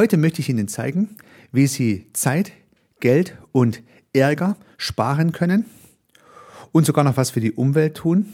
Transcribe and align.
Heute 0.00 0.16
möchte 0.16 0.40
ich 0.40 0.48
Ihnen 0.48 0.66
zeigen, 0.66 1.10
wie 1.52 1.66
Sie 1.66 2.06
Zeit, 2.14 2.52
Geld 3.00 3.36
und 3.52 3.82
Ärger 4.14 4.56
sparen 4.78 5.32
können 5.32 5.66
und 6.72 6.86
sogar 6.86 7.04
noch 7.04 7.18
was 7.18 7.28
für 7.28 7.40
die 7.40 7.52
Umwelt 7.52 7.98
tun, 7.98 8.24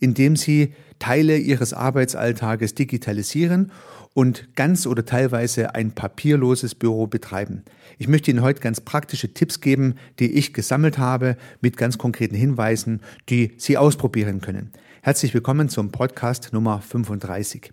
indem 0.00 0.34
Sie 0.34 0.74
Teile 0.98 1.38
Ihres 1.38 1.72
Arbeitsalltages 1.72 2.74
digitalisieren 2.74 3.70
und 4.12 4.56
ganz 4.56 4.88
oder 4.88 5.04
teilweise 5.04 5.76
ein 5.76 5.92
papierloses 5.92 6.74
Büro 6.74 7.06
betreiben. 7.06 7.62
Ich 7.96 8.08
möchte 8.08 8.32
Ihnen 8.32 8.42
heute 8.42 8.58
ganz 8.58 8.80
praktische 8.80 9.32
Tipps 9.32 9.60
geben, 9.60 9.94
die 10.18 10.32
ich 10.32 10.52
gesammelt 10.52 10.98
habe, 10.98 11.36
mit 11.60 11.76
ganz 11.76 11.96
konkreten 11.96 12.34
Hinweisen, 12.34 13.02
die 13.28 13.52
Sie 13.56 13.78
ausprobieren 13.78 14.40
können. 14.40 14.72
Herzlich 15.00 15.32
willkommen 15.32 15.68
zum 15.68 15.92
Podcast 15.92 16.52
Nummer 16.52 16.80
35. 16.80 17.72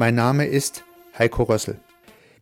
Mein 0.00 0.14
Name 0.14 0.46
ist 0.46 0.84
Heiko 1.18 1.42
Rössel. 1.42 1.80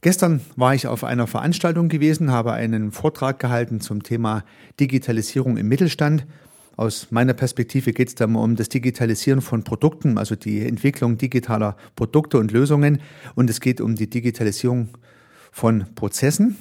Gestern 0.03 0.43
war 0.57 0.75
ich 0.75 0.89
auf 0.89 1.05
einer 1.05 1.27
Veranstaltung 1.27 1.89
gewesen, 1.89 2.31
habe 2.31 2.53
einen 2.53 2.93
Vortrag 2.93 3.39
gehalten 3.39 3.81
zum 3.81 4.03
Thema 4.03 4.45
Digitalisierung 4.79 5.57
im 5.57 5.67
Mittelstand. 5.67 6.27
Aus 6.77 7.07
meiner 7.09 7.33
Perspektive 7.33 7.95
geht 7.95 8.09
es 8.09 8.15
da 8.15 8.27
um 8.27 8.57
das 8.57 8.69
Digitalisieren 8.69 9.41
von 9.41 9.65
Produkten, 9.65 10.19
also 10.19 10.37
die 10.37 10.67
Entwicklung 10.67 11.17
digitaler 11.17 11.79
Produkte 11.97 12.37
und 12.37 12.53
Lösungen. 12.53 13.01
Und 13.37 13.49
es 13.49 13.63
geht 13.63 13.81
um 13.81 13.97
die 13.97 14.11
Digitalisierung 14.11 14.91
von 15.51 15.87
Prozessen. 15.95 16.59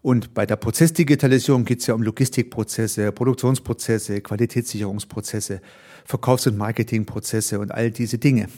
Und 0.00 0.32
bei 0.32 0.46
der 0.46 0.56
Prozessdigitalisierung 0.56 1.66
geht 1.66 1.80
es 1.80 1.86
ja 1.86 1.92
um 1.92 2.02
Logistikprozesse, 2.02 3.12
Produktionsprozesse, 3.12 4.22
Qualitätssicherungsprozesse, 4.22 5.60
Verkaufs- 6.06 6.46
und 6.46 6.56
Marketingprozesse 6.56 7.60
und 7.60 7.72
all 7.72 7.90
diese 7.90 8.16
Dinge. 8.16 8.48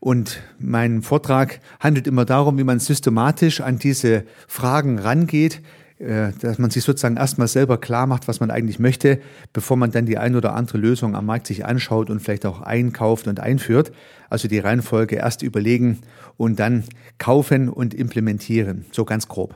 Und 0.00 0.42
mein 0.58 1.02
Vortrag 1.02 1.60
handelt 1.80 2.06
immer 2.06 2.24
darum, 2.24 2.58
wie 2.58 2.64
man 2.64 2.80
systematisch 2.80 3.60
an 3.60 3.78
diese 3.78 4.24
Fragen 4.46 4.98
rangeht, 4.98 5.62
äh, 5.98 6.32
dass 6.40 6.58
man 6.58 6.70
sich 6.70 6.84
sozusagen 6.84 7.16
erstmal 7.16 7.48
selber 7.48 7.78
klar 7.78 8.06
macht, 8.06 8.26
was 8.26 8.40
man 8.40 8.50
eigentlich 8.50 8.78
möchte, 8.78 9.20
bevor 9.52 9.76
man 9.76 9.92
dann 9.92 10.06
die 10.06 10.18
ein 10.18 10.34
oder 10.34 10.54
andere 10.54 10.78
Lösung 10.78 11.14
am 11.14 11.26
Markt 11.26 11.46
sich 11.46 11.64
anschaut 11.64 12.10
und 12.10 12.20
vielleicht 12.20 12.46
auch 12.46 12.60
einkauft 12.60 13.28
und 13.28 13.40
einführt. 13.40 13.92
Also 14.28 14.48
die 14.48 14.58
Reihenfolge 14.58 15.16
erst 15.16 15.42
überlegen 15.42 16.00
und 16.36 16.58
dann 16.58 16.84
kaufen 17.18 17.68
und 17.68 17.94
implementieren, 17.94 18.86
so 18.90 19.04
ganz 19.04 19.28
grob. 19.28 19.54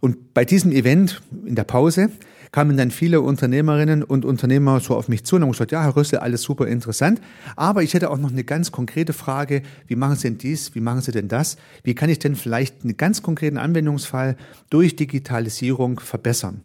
Und 0.00 0.34
bei 0.34 0.44
diesem 0.44 0.70
Event 0.70 1.22
in 1.46 1.54
der 1.54 1.64
Pause 1.64 2.10
kamen 2.52 2.76
dann 2.76 2.90
viele 2.90 3.20
Unternehmerinnen 3.20 4.02
und 4.02 4.24
Unternehmer 4.24 4.80
so 4.80 4.94
auf 4.96 5.08
mich 5.08 5.24
zu 5.24 5.36
und 5.36 5.42
haben 5.42 5.52
gesagt, 5.52 5.72
ja, 5.72 5.82
Herr 5.82 5.96
Rüssel, 5.96 6.18
alles 6.18 6.42
super 6.42 6.66
interessant, 6.66 7.20
aber 7.56 7.82
ich 7.82 7.94
hätte 7.94 8.10
auch 8.10 8.18
noch 8.18 8.30
eine 8.30 8.44
ganz 8.44 8.72
konkrete 8.72 9.12
Frage, 9.12 9.62
wie 9.86 9.96
machen 9.96 10.16
Sie 10.16 10.28
denn 10.28 10.38
dies, 10.38 10.74
wie 10.74 10.80
machen 10.80 11.00
Sie 11.00 11.12
denn 11.12 11.28
das, 11.28 11.56
wie 11.82 11.94
kann 11.94 12.10
ich 12.10 12.18
denn 12.18 12.36
vielleicht 12.36 12.84
einen 12.84 12.96
ganz 12.96 13.22
konkreten 13.22 13.58
Anwendungsfall 13.58 14.36
durch 14.70 14.96
Digitalisierung 14.96 16.00
verbessern? 16.00 16.62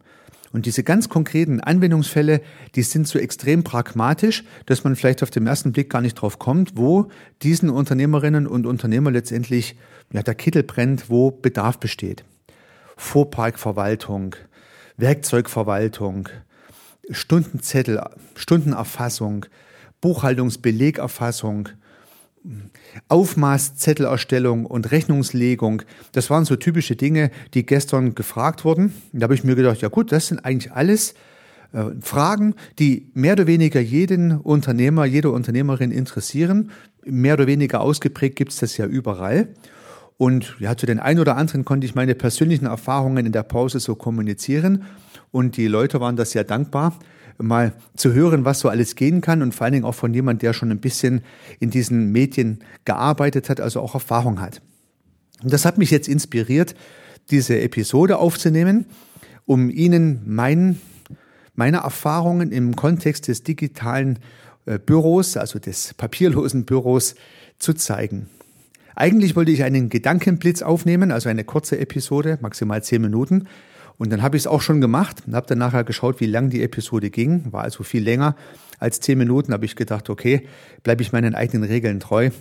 Und 0.54 0.68
diese 0.68 0.84
ganz 0.84 1.10
konkreten 1.10 1.60
Anwendungsfälle, 1.60 2.40
die 2.76 2.84
sind 2.84 3.08
so 3.08 3.18
extrem 3.18 3.64
pragmatisch, 3.64 4.44
dass 4.68 4.84
man 4.84 4.96
vielleicht 4.96 5.24
auf 5.24 5.32
den 5.32 5.48
ersten 5.48 5.72
Blick 5.72 5.90
gar 5.90 6.02
nicht 6.02 6.14
drauf 6.14 6.38
kommt, 6.38 6.78
wo 6.78 7.10
diesen 7.42 7.72
Unternehmerinnen 7.72 8.46
und 8.46 8.68
Unternehmer 8.68 9.10
letztendlich 9.10 9.76
ja, 10.12 10.22
der 10.22 10.36
Kittel 10.36 10.62
brennt, 10.62 11.10
wo 11.10 11.32
Bedarf 11.32 11.80
besteht. 11.80 12.24
Fuhrparkverwaltung, 12.98 14.36
Werkzeugverwaltung, 14.98 16.30
Stundenzettel, 17.10 18.02
Stundenerfassung, 18.36 19.46
Buchhaltungsbelegerfassung, 20.02 21.70
Aufmaßzettelerstellung 23.08 24.66
und 24.66 24.92
Rechnungslegung. 24.92 25.84
Das 26.12 26.30
waren 26.30 26.46
so 26.46 26.56
typische 26.56 26.96
Dinge, 26.96 27.32
die 27.54 27.66
gestern 27.66 28.16
gefragt 28.16 28.66
wurden. 28.66 28.94
Da 29.14 29.24
habe 29.24 29.36
ich 29.36 29.44
mir 29.44 29.56
gedacht, 29.56 29.82
ja 29.82 29.88
gut, 29.88 30.12
das 30.12 30.28
sind 30.28 30.44
eigentlich 30.44 30.74
alles 30.74 31.14
äh, 31.72 31.86
Fragen, 32.02 32.56
die 32.80 33.10
mehr 33.14 33.34
oder 33.34 33.48
weniger 33.48 33.80
jeden 33.80 34.38
Unternehmer, 34.38 35.06
jede 35.06 35.32
Unternehmerin 35.32 35.92
interessieren. 35.92 36.72
Mehr 37.06 37.36
oder 37.36 37.48
weniger 37.48 37.82
ausgeprägt 37.82 38.36
gibt 38.36 38.52
es 38.52 38.60
das 38.60 38.78
ja 38.78 38.86
überall. 38.86 39.48
Und 40.24 40.56
ja, 40.58 40.78
zu 40.78 40.86
den 40.86 41.02
ein 41.02 41.20
oder 41.20 41.36
anderen 41.36 41.66
konnte 41.66 41.86
ich 41.86 41.96
meine 41.96 42.16
persönlichen 42.16 42.66
Erfahrungen 42.66 43.26
in 43.26 43.34
der 43.34 43.44
Pause 43.44 43.82
so 43.82 43.94
kommunizieren. 43.94 44.86
Und 45.32 45.58
die 45.58 45.68
Leute 45.68 46.00
waren 46.00 46.16
da 46.16 46.24
sehr 46.24 46.46
dankbar, 46.46 46.98
mal 47.38 47.74
zu 47.98 48.14
hören, 48.14 48.46
was 48.46 48.62
so 48.62 48.70
alles 48.70 48.96
gehen 48.96 49.20
kann 49.20 49.42
und 49.42 49.54
vor 49.54 49.66
allen 49.66 49.74
Dingen 49.74 49.84
auch 49.84 49.96
von 49.96 50.14
jemand, 50.14 50.42
der 50.42 50.54
schon 50.54 50.72
ein 50.72 50.80
bisschen 50.80 51.24
in 51.60 51.72
diesen 51.72 52.14
Medien 52.14 52.60
gearbeitet 52.86 53.50
hat, 53.50 53.60
also 53.60 53.82
auch 53.82 53.96
Erfahrung 53.96 54.40
hat. 54.40 54.62
Und 55.44 55.52
das 55.52 55.66
hat 55.66 55.78
mich 55.78 55.92
jetzt 55.92 56.08
inspiriert, 56.08 56.74
diese 57.30 57.60
Episode 57.60 58.18
aufzunehmen, 58.18 58.86
um 59.44 59.70
Ihnen 59.70 60.22
mein, 60.26 60.80
meine 61.54 61.80
Erfahrungen 61.80 62.54
im 62.54 62.78
Kontext 62.78 63.28
des 63.28 63.44
digitalen 63.44 64.20
äh, 64.68 64.80
Büros, 64.80 65.36
also 65.36 65.60
des 65.60 65.94
papierlosen 65.96 66.64
Büros, 66.64 67.16
zu 67.60 67.74
zeigen. 67.74 68.30
Eigentlich 68.96 69.36
wollte 69.36 69.52
ich 69.52 69.64
einen 69.64 69.90
Gedankenblitz 69.90 70.62
aufnehmen, 70.62 71.12
also 71.12 71.30
eine 71.30 71.44
kurze 71.44 71.80
Episode, 71.80 72.38
maximal 72.42 72.84
zehn 72.84 73.02
Minuten. 73.02 73.48
Und 73.98 74.12
dann 74.12 74.22
habe 74.22 74.38
ich 74.38 74.44
es 74.44 74.48
auch 74.48 74.62
schon 74.62 74.82
gemacht 74.82 75.24
und 75.28 75.36
habe 75.36 75.48
dann 75.48 75.60
nachher 75.60 75.84
geschaut, 75.84 76.20
wie 76.20 76.26
lang 76.26 76.50
die 76.50 76.64
Episode 76.64 77.10
ging. 77.10 77.52
War 77.52 77.64
also 77.64 77.84
viel 77.84 78.04
länger 78.04 78.36
als 78.80 79.00
zehn 79.00 79.18
Minuten. 79.18 79.54
Habe 79.54 79.66
ich 79.66 79.76
gedacht, 79.76 80.10
okay, 80.10 80.48
bleibe 80.82 81.04
ich 81.04 81.12
meinen 81.12 81.36
eigenen 81.36 81.64
Regeln 81.64 82.00
treu. 82.00 82.32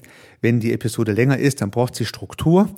Wenn 0.41 0.61
die 0.61 0.73
Episode 0.73 1.13
länger 1.13 1.39
ist, 1.39 1.61
dann 1.61 1.71
braucht 1.71 1.95
sie 1.95 2.07
Struktur 2.07 2.69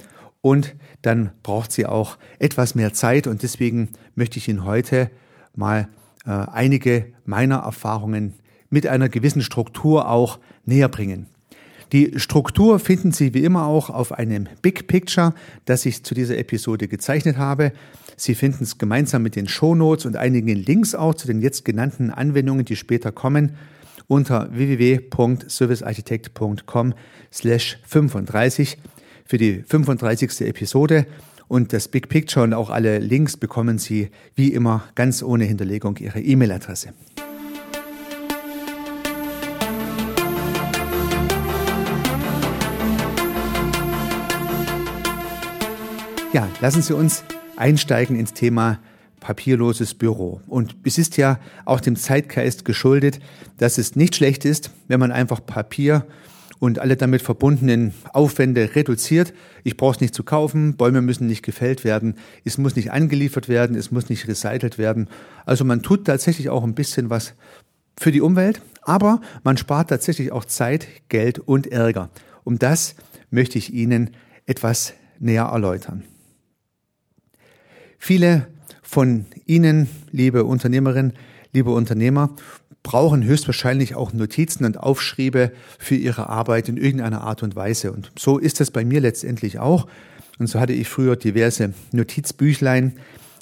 und 0.41 0.75
dann 1.03 1.31
braucht 1.43 1.73
sie 1.73 1.87
auch 1.87 2.19
etwas 2.39 2.75
mehr 2.75 2.93
Zeit. 2.93 3.27
Und 3.27 3.43
deswegen 3.43 3.91
möchte 4.15 4.39
ich 4.39 4.49
Ihnen 4.49 4.65
heute 4.65 5.11
mal 5.55 5.89
äh, 6.27 6.31
einige 6.31 7.07
meiner 7.25 7.61
Erfahrungen 7.61 8.35
mit 8.71 8.87
einer 8.87 9.09
gewissen 9.09 9.43
Struktur 9.43 10.09
auch 10.09 10.41
näher 10.65 10.89
bringen. 10.89 11.27
Die 11.93 12.13
Struktur 12.17 12.79
finden 12.79 13.13
Sie 13.13 13.35
wie 13.35 13.45
immer 13.45 13.67
auch 13.67 13.91
auf 13.91 14.13
einem 14.13 14.49
Big 14.63 14.87
Picture, 14.87 15.35
das 15.65 15.85
ich 15.87 16.05
zu 16.05 16.15
dieser 16.15 16.39
Episode 16.39 16.87
gezeichnet 16.89 17.37
habe. 17.37 17.73
Sie 18.17 18.35
finden 18.35 18.65
es 18.65 18.79
gemeinsam 18.79 19.23
mit 19.23 19.37
den 19.37 19.47
Shownotes 19.49 20.07
und 20.07 20.17
einigen 20.17 20.57
Links 20.57 20.95
auch 20.95 21.15
zu 21.15 21.27
den 21.27 21.43
jetzt 21.43 21.65
genannten 21.65 22.11
Anwendungen, 22.11 22.65
die 22.65 22.77
später 22.77 23.13
kommen, 23.13 23.57
unter 24.07 24.49
www.servicearchitekt.com 24.53 26.95
slash 27.33 27.79
35 27.87 28.79
für 29.25 29.39
die 29.39 29.65
35. 29.67 30.43
Episode. 30.43 31.07
Und 31.49 31.73
das 31.73 31.89
Big 31.89 32.09
Picture 32.09 32.45
und 32.45 32.55
auch 32.55 32.71
alle 32.71 32.99
Links 32.99 33.37
bekommen 33.37 33.79
Sie 33.79 34.11
wie 34.35 34.53
immer 34.53 34.85
ganz 34.95 35.23
ohne 35.23 35.45
Hinterlegung 35.45 35.99
Ihrer 35.99 36.21
E-Mail-Adresse. 36.21 36.95
Ja, 46.35 46.49
lassen 46.61 46.83
Sie 46.83 46.97
uns 46.97 47.23
einsteigen 47.57 48.17
ins 48.17 48.33
Thema 48.33 48.81
papierloses 49.21 49.95
Büro. 49.95 50.41
Und 50.49 50.75
es 50.83 50.99
ist 50.99 51.17
ja 51.17 51.39
auch 51.65 51.79
dem 51.79 51.95
Zeitgeist 51.95 52.65
geschuldet, 52.65 53.21
dass 53.59 53.79
es 53.79 53.95
nicht 53.95 54.17
schlecht 54.17 54.45
ist, 54.45 54.73
wenn 54.89 54.99
man 54.99 55.13
einfach 55.13 55.47
Papier 55.47 56.05
und 56.59 56.81
alle 56.81 56.97
damit 56.97 57.23
verbundenen 57.23 57.95
Aufwände 58.13 58.75
reduziert. 58.75 59.33
Ich 59.63 59.77
brauche 59.77 59.95
es 59.95 60.01
nicht 60.01 60.13
zu 60.13 60.25
kaufen, 60.25 60.77
Bäume 60.77 61.03
müssen 61.03 61.29
nicht 61.29 61.45
gefällt 61.45 61.85
werden, 61.85 62.17
es 62.45 62.59
muss 62.59 62.75
nicht 62.75 62.91
angeliefert 62.91 63.49
werden, 63.49 63.77
es 63.77 63.93
muss 63.93 64.09
nicht 64.09 64.27
recycelt 64.27 64.77
werden. 64.77 65.09
Also 65.47 65.65
man 65.65 65.83
tut 65.83 66.05
tatsächlich 66.05 66.49
auch 66.49 66.65
ein 66.65 66.75
bisschen 66.75 67.11
was 67.11 67.35
für 67.97 68.11
die 68.11 68.21
Umwelt, 68.21 68.61
aber 68.83 69.21
man 69.45 69.57
spart 69.57 69.89
tatsächlich 69.91 70.33
auch 70.33 70.47
Zeit, 70.47 70.89
Geld 71.09 71.39
und 71.39 71.69
Ärger. 71.69 72.11
Um 72.43 72.59
das 72.59 72.97
möchte 73.31 73.57
ich 73.57 73.73
Ihnen 73.73 74.11
etwas 74.47 74.95
näher 75.21 75.45
erläutern. 75.45 76.03
Viele 78.07 78.49
von 78.83 79.25
Ihnen, 79.47 79.89
liebe 80.13 80.45
Unternehmerin, 80.45 81.15
liebe 81.55 81.71
Unternehmer, 81.71 82.37
brauchen 82.83 83.25
höchstwahrscheinlich 83.25 83.95
auch 83.95 84.13
Notizen 84.13 84.67
und 84.67 84.77
Aufschriebe 84.79 85.53
für 85.79 85.95
ihre 85.95 86.29
Arbeit 86.29 86.69
in 86.69 86.77
irgendeiner 86.77 87.23
Art 87.23 87.43
und 87.43 87.57
Weise. 87.57 87.93
Und 87.93 88.13
so 88.19 88.37
ist 88.37 88.61
es 88.61 88.71
bei 88.71 88.85
mir 88.85 89.01
letztendlich 89.01 89.59
auch. 89.59 89.87
Und 90.39 90.49
so 90.49 90.61
hatte 90.61 90.75
ich 90.75 90.87
früher 90.87 91.17
diverse 91.17 91.73
Notizbüchlein, 91.93 92.93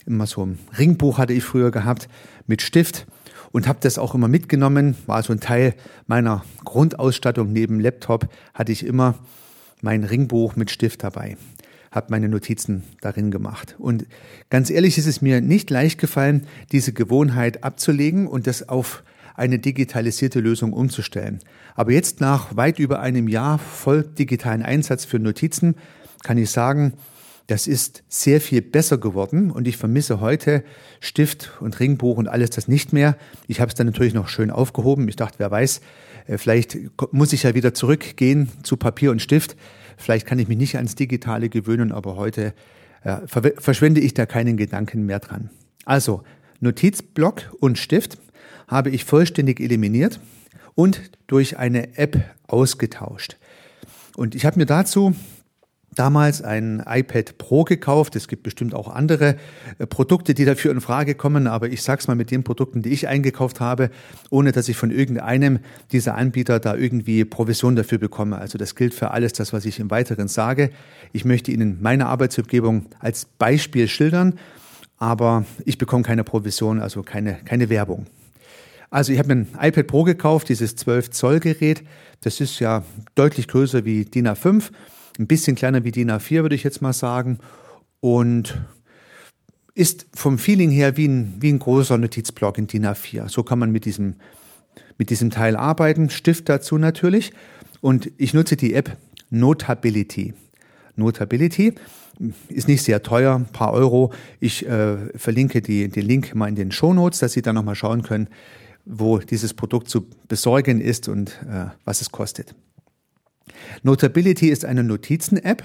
immer 0.07 0.29
so 0.29 0.47
ein 0.47 0.61
Ringbuch 0.79 1.19
hatte 1.19 1.33
ich 1.33 1.43
früher 1.43 1.73
gehabt 1.73 2.09
mit 2.47 2.63
Stift 2.63 3.09
und 3.51 3.67
habe 3.67 3.81
das 3.83 3.99
auch 3.99 4.15
immer 4.15 4.29
mitgenommen, 4.29 4.95
war 5.07 5.25
so 5.25 5.33
ein 5.33 5.41
Teil 5.41 5.75
meiner 6.07 6.45
Grundausstattung 6.65 7.53
neben 7.53 7.81
Laptop, 7.81 8.29
hatte 8.55 8.71
ich 8.71 8.87
immer 8.87 9.17
mein 9.81 10.05
Ringbuch 10.05 10.55
mit 10.55 10.71
Stift 10.71 11.03
dabei, 11.03 11.37
habe 11.93 12.07
meine 12.09 12.29
Notizen 12.29 12.83
darin 13.01 13.31
gemacht. 13.31 13.77
Und 13.79 14.07
ganz 14.51 14.71
ehrlich 14.71 14.99
ist 14.99 15.07
es 15.07 15.23
mir 15.23 15.41
nicht 15.41 15.71
leicht 15.71 16.01
gefallen, 16.01 16.47
diese 16.73 16.93
Gewohnheit 16.93 17.63
abzulegen 17.63 18.27
und 18.27 18.47
das 18.49 18.69
auf 18.69 19.05
eine 19.37 19.59
digitalisierte 19.59 20.41
Lösung 20.41 20.73
umzustellen. 20.73 21.39
Aber 21.75 21.93
jetzt 21.93 22.21
nach 22.21 22.57
weit 22.57 22.79
über 22.79 23.01
einem 23.01 23.29
Jahr 23.29 23.59
voll 23.59 24.03
digitalen 24.03 24.63
Einsatz 24.63 25.05
für 25.05 25.19
Notizen 25.19 25.77
kann 26.23 26.39
ich 26.39 26.51
sagen, 26.51 26.95
das 27.47 27.67
ist 27.67 28.05
sehr 28.09 28.41
viel 28.41 28.63
besser 28.63 28.99
geworden 28.99 29.51
und 29.51 29.67
ich 29.67 29.77
vermisse 29.77 30.21
heute 30.21 30.65
Stift 31.01 31.53
und 31.61 31.81
Ringbuch 31.81 32.17
und 32.17 32.29
alles 32.29 32.51
das 32.51 32.69
nicht 32.69 32.93
mehr. 32.93 33.17
Ich 33.49 33.61
habe 33.61 33.69
es 33.69 33.75
dann 33.75 33.87
natürlich 33.87 34.15
noch 34.15 34.29
schön 34.29 34.51
aufgehoben. 34.51 35.09
Ich 35.09 35.17
dachte, 35.17 35.39
wer 35.39 35.51
weiß, 35.51 35.81
äh, 36.27 36.39
vielleicht 36.39 36.79
muss 37.11 37.33
ich 37.33 37.43
ja 37.43 37.55
wieder 37.55 37.75
zurückgehen 37.75 38.49
zu 38.63 38.77
Papier 38.77 39.11
und 39.11 39.21
Stift. 39.21 39.57
Vielleicht 40.03 40.27
kann 40.27 40.39
ich 40.39 40.49
mich 40.49 40.59
nicht 40.59 40.77
ans 40.77 40.95
Digitale 40.95 41.49
gewöhnen, 41.49 41.93
aber 41.93 42.17
heute 42.17 42.55
äh, 43.05 43.19
verschwende 43.27 44.01
ich 44.01 44.15
da 44.15 44.27
keinen 44.27 44.57
Gedanken 44.57 45.07
mehr 45.07 45.21
dran. 45.21 45.51
Also 45.85 46.23
Notizblock 46.61 47.55
und 47.61 47.79
Stift 47.79 48.19
habe 48.69 48.91
ich 48.91 49.05
vollständig 49.05 49.61
eliminiert 49.61 50.21
und 50.75 51.01
durch 51.27 51.59
eine 51.59 51.97
App 51.97 52.23
ausgetauscht. 52.47 53.37
Und 54.17 54.35
ich 54.35 54.45
habe 54.45 54.59
mir 54.59 54.67
dazu 54.67 55.15
damals 55.95 56.43
ein 56.43 56.83
iPad 56.87 57.39
Pro 57.39 57.65
gekauft. 57.65 58.17
Es 58.17 58.29
gibt 58.29 58.43
bestimmt 58.43 58.75
auch 58.75 58.89
andere 58.89 59.37
äh, 59.79 59.87
Produkte, 59.87 60.35
die 60.35 60.45
dafür 60.45 60.73
in 60.73 60.81
Frage 60.81 61.15
kommen, 61.15 61.47
aber 61.47 61.69
ich 61.69 61.83
sag's 61.83 62.09
mal 62.09 62.15
mit 62.15 62.31
den 62.31 62.45
Produkten, 62.45 62.83
die 62.83 62.91
ich 62.91 63.09
eingekauft 63.09 63.61
habe, 63.61 63.91
ohne 64.31 64.53
dass 64.53 64.69
ich 64.69 64.77
von 64.77 64.91
irgendeinem 64.91 65.61
dieser 65.93 66.15
Anbieter 66.15 66.61
da 66.61 66.75
irgendwie 66.75 67.25
Provision 67.25 67.77
dafür 67.77 67.99
bekomme. 67.99 68.39
Also 68.39 68.59
das 68.59 68.75
gilt 68.75 68.95
für 68.95 69.11
alles 69.11 69.33
das, 69.33 69.53
was 69.53 69.65
ich 69.65 69.79
im 69.81 69.91
Weiteren 69.91 70.29
sage. 70.29 70.71
Ich 71.13 71.25
möchte 71.25 71.51
Ihnen 71.51 71.79
meine 71.81 72.07
Arbeitsumgebung 72.07 72.87
als 72.99 73.25
Beispiel 73.25 73.89
schildern, 73.89 74.39
aber 74.99 75.45
ich 75.65 75.79
bekomme 75.79 76.05
keine 76.05 76.25
Provision, 76.25 76.81
also 76.81 77.03
keine, 77.03 77.39
keine 77.45 77.69
Werbung. 77.69 78.07
Also 78.93 79.11
ich 79.13 79.19
habe 79.19 79.35
mir 79.35 79.47
ein 79.47 79.69
iPad 79.69 79.87
Pro 79.87 80.05
gekauft, 80.05 80.51
dieses 80.51 80.77
12 80.77 81.11
Zoll 81.11 81.41
Gerät. 81.41 81.83
Das 82.21 82.41
ist 82.41 82.61
ja 82.61 82.85
deutlich 83.15 83.49
größer 83.49 83.87
wie 83.87 84.05
DIN 84.05 84.29
A5, 84.29 84.71
ein 85.19 85.27
bisschen 85.27 85.57
kleiner 85.57 85.85
wie 85.85 85.93
DIN 85.93 86.11
A4 86.11 86.43
würde 86.43 86.55
ich 86.55 86.65
jetzt 86.65 86.83
mal 86.83 86.93
sagen 86.93 87.39
und 88.01 88.61
ist 89.75 90.07
vom 90.15 90.39
Feeling 90.39 90.71
her 90.71 90.97
wie 90.97 91.09
ein, 91.09 91.35
wie 91.41 91.51
ein 91.51 91.59
großer 91.59 91.97
Notizblock 91.97 92.59
in 92.59 92.67
DIN 92.67 92.87
A4. 92.87 93.29
So 93.29 93.43
kann 93.43 93.59
man 93.59 93.71
mit 93.71 93.85
diesem, 93.85 94.17
mit 94.99 95.11
diesem 95.11 95.31
Teil 95.31 95.57
arbeiten, 95.57 96.11
Stift 96.11 96.49
dazu 96.49 96.79
natürlich. 96.79 97.33
Und 97.81 98.11
ich 98.19 98.35
nutze 98.35 98.57
die 98.57 98.75
App 98.75 98.97
Notability. 99.31 100.35
Notability 100.97 101.75
ist 102.49 102.69
nicht 102.69 102.83
sehr 102.83 103.03
teuer, 103.03 103.35
ein 103.35 103.47
paar 103.47 103.73
Euro. 103.73 104.13
Ich 104.41 104.67
äh, 104.67 104.97
verlinke 105.19 105.63
die, 105.63 105.89
den 105.89 106.07
Link 106.07 106.35
mal 106.35 106.49
in 106.49 106.55
den 106.55 106.71
Show 106.71 106.93
Notes, 106.93 107.21
dass 107.21 107.33
Sie 107.33 107.43
da 107.43 107.53
nochmal 107.53 107.75
schauen 107.75 108.03
können, 108.03 108.29
wo 108.85 109.19
dieses 109.19 109.55
Produkt 109.55 109.89
zu 109.89 110.07
besorgen 110.29 110.81
ist 110.81 111.09
und 111.09 111.41
äh, 111.49 111.67
was 111.85 112.01
es 112.01 112.13
kostet. 112.13 112.55
Notability 113.83 114.49
ist 114.49 114.65
eine 114.65 114.85
Notizen-App 114.85 115.65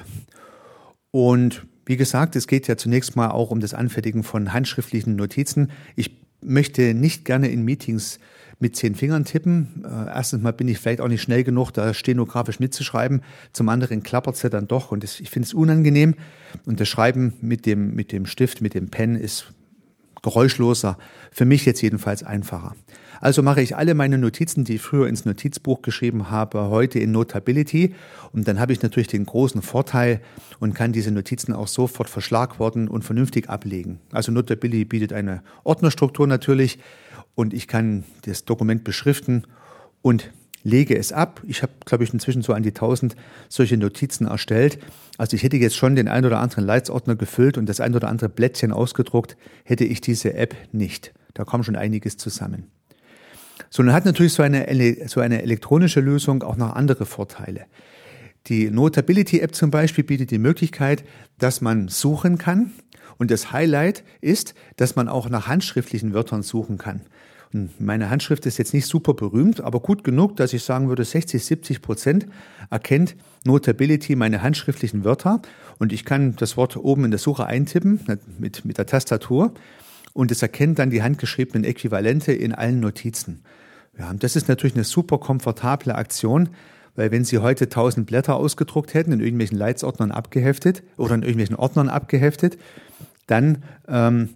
und 1.11 1.65
wie 1.85 1.97
gesagt, 1.97 2.35
es 2.35 2.47
geht 2.47 2.67
ja 2.67 2.75
zunächst 2.75 3.15
mal 3.15 3.29
auch 3.29 3.49
um 3.49 3.61
das 3.61 3.73
Anfertigen 3.73 4.23
von 4.23 4.51
handschriftlichen 4.51 5.15
Notizen. 5.15 5.71
Ich 5.95 6.21
möchte 6.41 6.93
nicht 6.93 7.23
gerne 7.23 7.47
in 7.49 7.63
Meetings 7.63 8.19
mit 8.59 8.75
zehn 8.75 8.95
Fingern 8.95 9.23
tippen. 9.23 9.85
Äh, 9.85 10.07
erstens 10.07 10.41
mal 10.41 10.51
bin 10.51 10.67
ich 10.67 10.79
vielleicht 10.79 11.01
auch 11.01 11.07
nicht 11.07 11.21
schnell 11.21 11.43
genug, 11.43 11.71
da 11.71 11.93
stenografisch 11.93 12.59
mitzuschreiben. 12.59 13.21
Zum 13.53 13.69
anderen 13.69 14.03
klappert 14.03 14.35
es 14.35 14.41
ja 14.41 14.49
dann 14.49 14.67
doch 14.67 14.91
und 14.91 15.03
ich 15.03 15.29
finde 15.29 15.45
es 15.45 15.53
unangenehm. 15.53 16.15
Und 16.65 16.79
das 16.79 16.89
Schreiben 16.89 17.33
mit 17.41 17.65
dem, 17.65 17.93
mit 17.93 18.11
dem 18.11 18.25
Stift, 18.25 18.61
mit 18.61 18.73
dem 18.73 18.89
Pen 18.89 19.15
ist 19.15 19.53
geräuschloser. 20.27 20.97
Für 21.31 21.45
mich 21.45 21.65
jetzt 21.65 21.81
jedenfalls 21.81 22.21
einfacher. 22.21 22.75
Also 23.21 23.41
mache 23.41 23.61
ich 23.61 23.77
alle 23.77 23.93
meine 23.93 24.17
Notizen, 24.17 24.65
die 24.65 24.75
ich 24.75 24.81
früher 24.81 25.07
ins 25.07 25.23
Notizbuch 25.23 25.81
geschrieben 25.81 26.29
habe, 26.29 26.69
heute 26.69 26.99
in 26.99 27.11
Notability. 27.13 27.95
Und 28.33 28.45
dann 28.47 28.59
habe 28.59 28.73
ich 28.73 28.81
natürlich 28.81 29.07
den 29.07 29.25
großen 29.25 29.61
Vorteil 29.61 30.19
und 30.59 30.75
kann 30.75 30.91
diese 30.91 31.11
Notizen 31.11 31.53
auch 31.53 31.69
sofort 31.69 32.09
verschlagworten 32.09 32.89
und 32.89 33.03
vernünftig 33.03 33.49
ablegen. 33.49 33.99
Also 34.11 34.33
Notability 34.33 34.83
bietet 34.83 35.13
eine 35.13 35.43
Ordnerstruktur 35.63 36.27
natürlich 36.27 36.77
und 37.35 37.53
ich 37.53 37.69
kann 37.69 38.03
das 38.23 38.43
Dokument 38.43 38.83
beschriften 38.83 39.43
und 40.01 40.31
lege 40.67 40.97
es 40.97 41.13
ab. 41.13 41.41
Ich 41.47 41.63
habe, 41.63 41.71
glaube 41.85 42.03
ich, 42.03 42.13
inzwischen 42.13 42.41
so 42.41 42.53
an 42.53 42.61
die 42.61 42.69
1000 42.69 43.15
solche 43.47 43.77
Notizen 43.77 44.27
erstellt. 44.27 44.79
Also 45.17 45.35
ich 45.35 45.43
hätte 45.43 45.57
jetzt 45.57 45.75
schon 45.75 45.95
den 45.95 46.07
ein 46.07 46.25
oder 46.25 46.39
anderen 46.39 46.65
Leitsordner 46.65 47.15
gefüllt 47.15 47.57
und 47.57 47.67
das 47.67 47.79
ein 47.79 47.95
oder 47.95 48.09
andere 48.09 48.29
Blättchen 48.29 48.71
ausgedruckt, 48.71 49.37
hätte 49.63 49.85
ich 49.85 50.01
diese 50.01 50.33
App 50.33 50.55
nicht. 50.71 51.13
Da 51.33 51.45
kommt 51.45 51.65
schon 51.65 51.75
einiges 51.75 52.17
zusammen. 52.17 52.67
So, 53.69 53.81
nun 53.81 53.93
hat 53.93 54.05
natürlich 54.05 54.33
so 54.33 54.43
eine, 54.43 54.67
so 55.07 55.21
eine 55.21 55.41
elektronische 55.41 56.01
Lösung 56.01 56.43
auch 56.43 56.57
noch 56.57 56.75
andere 56.75 57.05
Vorteile. 57.05 57.65
Die 58.47 58.69
Notability-App 58.69 59.55
zum 59.55 59.71
Beispiel 59.71 60.03
bietet 60.03 60.31
die 60.31 60.37
Möglichkeit, 60.37 61.03
dass 61.37 61.61
man 61.61 61.87
suchen 61.87 62.37
kann. 62.37 62.71
Und 63.17 63.31
das 63.31 63.51
Highlight 63.51 64.03
ist, 64.21 64.53
dass 64.75 64.95
man 64.95 65.07
auch 65.07 65.27
nach 65.29 65.47
handschriftlichen 65.47 66.13
Wörtern 66.13 66.43
suchen 66.43 66.77
kann. 66.77 67.01
Und 67.53 67.79
meine 67.79 68.09
Handschrift 68.09 68.45
ist 68.45 68.57
jetzt 68.57 68.73
nicht 68.73 68.87
super 68.87 69.13
berühmt, 69.13 69.61
aber 69.61 69.79
gut 69.79 70.03
genug, 70.03 70.35
dass 70.35 70.53
ich 70.53 70.63
sagen 70.63 70.89
würde, 70.89 71.05
60, 71.05 71.43
70 71.43 71.81
Prozent 71.81 72.27
erkennt 72.69 73.15
Notability 73.45 74.15
meine 74.15 74.41
handschriftlichen 74.41 75.03
Wörter. 75.05 75.41
Und 75.79 75.93
ich 75.93 76.03
kann 76.05 76.35
das 76.35 76.57
Wort 76.57 76.75
oben 76.75 77.05
in 77.05 77.11
der 77.11 77.19
Suche 77.19 77.45
eintippen 77.45 78.01
mit, 78.37 78.65
mit 78.65 78.77
der 78.77 78.85
Tastatur 78.85 79.53
und 80.13 80.31
es 80.31 80.41
erkennt 80.41 80.79
dann 80.79 80.89
die 80.89 81.03
handgeschriebenen 81.03 81.63
Äquivalente 81.63 82.33
in 82.33 82.53
allen 82.53 82.79
Notizen. 82.79 83.43
Ja, 83.97 84.13
das 84.13 84.35
ist 84.35 84.47
natürlich 84.47 84.75
eine 84.75 84.83
super 84.83 85.19
komfortable 85.19 85.95
Aktion, 85.95 86.49
weil 86.95 87.11
wenn 87.11 87.23
Sie 87.23 87.37
heute 87.37 87.65
1000 87.65 88.07
Blätter 88.07 88.35
ausgedruckt 88.35 88.93
hätten, 88.93 89.11
in 89.11 89.19
irgendwelchen 89.19 89.57
Leitsordnern 89.57 90.11
abgeheftet 90.11 90.83
oder 90.97 91.15
in 91.15 91.21
irgendwelchen 91.21 91.55
Ordnern 91.55 91.89
abgeheftet, 91.89 92.57
dann 93.27 93.63
ähm, 93.87 94.29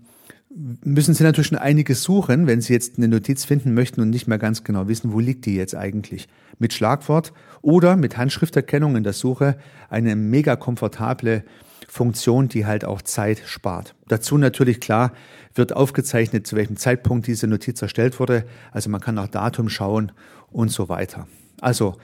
müssen 0.55 1.13
Sie 1.13 1.23
natürlich 1.23 1.47
schon 1.47 1.57
einiges 1.57 2.03
suchen, 2.03 2.47
wenn 2.47 2.61
Sie 2.61 2.73
jetzt 2.73 2.97
eine 2.97 3.07
Notiz 3.07 3.45
finden 3.45 3.73
möchten 3.73 4.01
und 4.01 4.09
nicht 4.09 4.27
mehr 4.27 4.37
ganz 4.37 4.63
genau 4.63 4.87
wissen, 4.87 5.13
wo 5.13 5.19
liegt 5.19 5.45
die 5.45 5.55
jetzt 5.55 5.75
eigentlich. 5.75 6.27
Mit 6.59 6.73
Schlagwort 6.73 7.33
oder 7.61 7.95
mit 7.95 8.17
Handschrifterkennung 8.17 8.95
in 8.95 9.03
der 9.03 9.13
Suche 9.13 9.57
eine 9.89 10.15
mega 10.15 10.55
komfortable 10.55 11.43
Funktion, 11.87 12.47
die 12.47 12.65
halt 12.65 12.85
auch 12.85 13.01
Zeit 13.01 13.41
spart. 13.45 13.95
Dazu 14.07 14.37
natürlich 14.37 14.79
klar 14.79 15.13
wird 15.55 15.75
aufgezeichnet, 15.75 16.47
zu 16.47 16.55
welchem 16.55 16.77
Zeitpunkt 16.77 17.27
diese 17.27 17.47
Notiz 17.47 17.81
erstellt 17.81 18.19
wurde. 18.19 18.45
Also 18.71 18.89
man 18.89 19.01
kann 19.01 19.15
nach 19.15 19.27
Datum 19.27 19.69
schauen 19.69 20.11
und 20.51 20.71
so 20.71 20.89
weiter. 20.89 21.27
Also 21.59 21.97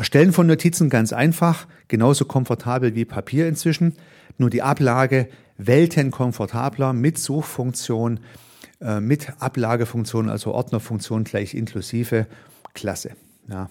Erstellen 0.00 0.32
von 0.32 0.46
Notizen 0.46 0.88
ganz 0.88 1.12
einfach, 1.12 1.66
genauso 1.86 2.24
komfortabel 2.24 2.94
wie 2.94 3.04
Papier 3.04 3.46
inzwischen. 3.46 3.96
Nur 4.38 4.50
die 4.50 4.62
Ablage 4.62 5.28
Welten 5.66 6.10
komfortabler 6.10 6.92
mit 6.92 7.18
Suchfunktion, 7.18 8.20
äh, 8.80 9.00
mit 9.00 9.28
Ablagefunktion, 9.40 10.28
also 10.28 10.52
Ordnerfunktion 10.52 11.24
gleich 11.24 11.54
inklusive. 11.54 12.26
Klasse. 12.72 13.10
Ja. 13.48 13.68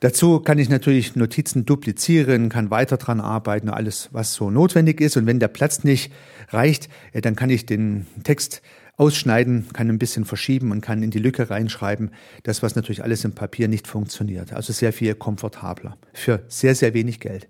Dazu 0.00 0.40
kann 0.40 0.58
ich 0.58 0.70
natürlich 0.70 1.14
Notizen 1.14 1.66
duplizieren, 1.66 2.48
kann 2.48 2.70
weiter 2.70 2.96
dran 2.96 3.20
arbeiten, 3.20 3.68
alles, 3.68 4.08
was 4.12 4.32
so 4.32 4.50
notwendig 4.50 5.00
ist. 5.00 5.16
Und 5.16 5.26
wenn 5.26 5.38
der 5.38 5.48
Platz 5.48 5.84
nicht 5.84 6.10
reicht, 6.48 6.88
dann 7.12 7.36
kann 7.36 7.50
ich 7.50 7.66
den 7.66 8.06
Text 8.24 8.62
ausschneiden, 8.96 9.66
kann 9.72 9.88
ein 9.88 9.98
bisschen 9.98 10.24
verschieben 10.24 10.72
und 10.72 10.80
kann 10.80 11.02
in 11.02 11.10
die 11.10 11.18
Lücke 11.18 11.50
reinschreiben. 11.50 12.10
Das, 12.42 12.62
was 12.62 12.76
natürlich 12.76 13.02
alles 13.02 13.24
im 13.24 13.32
Papier 13.32 13.68
nicht 13.68 13.86
funktioniert. 13.86 14.54
Also 14.54 14.72
sehr 14.72 14.92
viel 14.92 15.14
komfortabler. 15.14 15.96
Für 16.14 16.42
sehr, 16.48 16.74
sehr 16.74 16.94
wenig 16.94 17.20
Geld. 17.20 17.48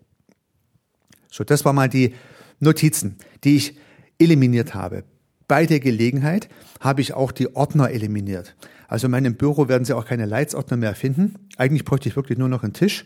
So, 1.31 1.45
das 1.45 1.65
war 1.65 1.73
mal 1.73 1.89
die 1.89 2.15
Notizen, 2.59 3.17
die 3.45 3.57
ich 3.57 3.79
eliminiert 4.19 4.75
habe. 4.75 5.05
Bei 5.49 5.67
der 5.67 5.81
Gelegenheit 5.81 6.49
habe 6.81 7.01
ich 7.01 7.15
auch 7.15 7.33
die 7.33 7.55
Ordner 7.57 7.91
eliminiert. 7.91 8.55
Also 8.89 9.07
in 9.07 9.13
meinem 9.13 9.35
Büro 9.35 9.69
werden 9.69 9.85
Sie 9.85 9.97
auch 9.97 10.05
keine 10.05 10.27
Leitsordner 10.27 10.77
mehr 10.77 10.95
finden. 10.95 11.35
Eigentlich 11.57 11.85
bräuchte 11.85 12.09
ich 12.09 12.17
wirklich 12.17 12.39
nur 12.39 12.49
noch 12.49 12.63
einen 12.63 12.73
Tisch 12.73 13.05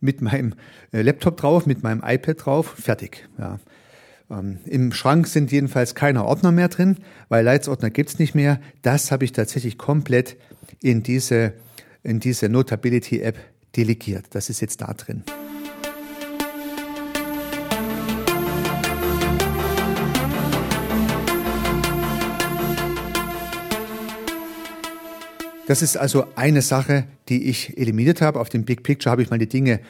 mit 0.00 0.20
meinem 0.20 0.54
äh, 0.92 1.02
Laptop 1.02 1.36
drauf, 1.36 1.66
mit 1.66 1.82
meinem 1.82 2.02
iPad 2.04 2.44
drauf, 2.44 2.74
fertig. 2.78 3.28
Ja. 3.38 3.58
Ähm, 4.30 4.58
Im 4.64 4.92
Schrank 4.92 5.26
sind 5.26 5.52
jedenfalls 5.52 5.94
keine 5.94 6.24
Ordner 6.24 6.52
mehr 6.52 6.68
drin, 6.68 6.96
weil 7.28 7.44
Leitsordner 7.44 7.90
gibt's 7.90 8.18
nicht 8.18 8.34
mehr. 8.34 8.60
Das 8.82 9.12
habe 9.12 9.24
ich 9.24 9.32
tatsächlich 9.32 9.78
komplett 9.78 10.36
in 10.82 11.02
diese, 11.02 11.54
in 12.02 12.20
diese 12.20 12.48
Notability 12.48 13.20
App 13.20 13.38
delegiert. 13.76 14.26
Das 14.30 14.50
ist 14.50 14.60
jetzt 14.60 14.80
da 14.80 14.92
drin. 14.94 15.22
Das 25.66 25.82
ist 25.82 25.96
also 25.96 26.26
eine 26.36 26.62
Sache, 26.62 27.04
die 27.28 27.44
ich 27.44 27.76
eliminiert 27.76 28.20
habe. 28.20 28.38
Auf 28.40 28.48
dem 28.48 28.64
Big 28.64 28.84
Picture 28.84 29.10
habe 29.10 29.22
ich 29.22 29.30
mal 29.30 29.38
die 29.38 29.48
Dinge 29.48 29.80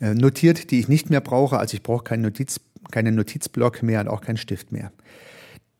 äh, 0.00 0.14
notiert, 0.14 0.70
die 0.70 0.78
ich 0.78 0.88
nicht 0.88 1.10
mehr 1.10 1.20
brauche. 1.20 1.58
Also 1.58 1.74
ich 1.74 1.82
brauche 1.82 2.04
keinen 2.04 2.22
Notiz, 2.22 2.60
keinen 2.92 3.16
Notizblock 3.16 3.82
mehr 3.82 4.00
und 4.00 4.08
auch 4.08 4.20
keinen 4.20 4.36
Stift 4.36 4.70
mehr. 4.70 4.92